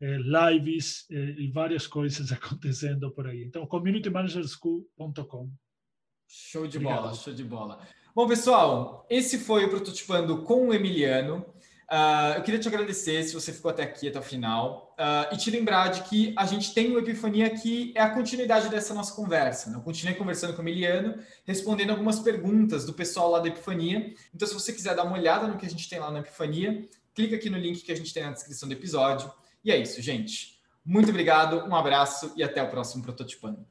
[0.00, 3.44] eh, lives eh, e várias coisas acontecendo por aí.
[3.44, 5.50] Então, communitymanagerschool.com.
[6.28, 7.02] Show de Obrigado.
[7.02, 7.88] bola, show de bola.
[8.16, 11.44] Bom, pessoal, esse foi o Prototipando com o Emiliano.
[11.84, 15.36] Uh, eu queria te agradecer se você ficou até aqui, até o final, uh, e
[15.36, 19.14] te lembrar de que a gente tem o Epifania que é a continuidade dessa nossa
[19.14, 19.68] conversa.
[19.68, 19.76] Né?
[19.76, 24.14] Eu continuei conversando com o Emiliano, respondendo algumas perguntas do pessoal lá da Epifania.
[24.34, 26.88] Então, se você quiser dar uma olhada no que a gente tem lá na Epifania,
[27.14, 29.30] clica aqui no link que a gente tem na descrição do episódio.
[29.62, 30.58] E é isso, gente.
[30.82, 33.66] Muito obrigado, um abraço e até o próximo Prototipando.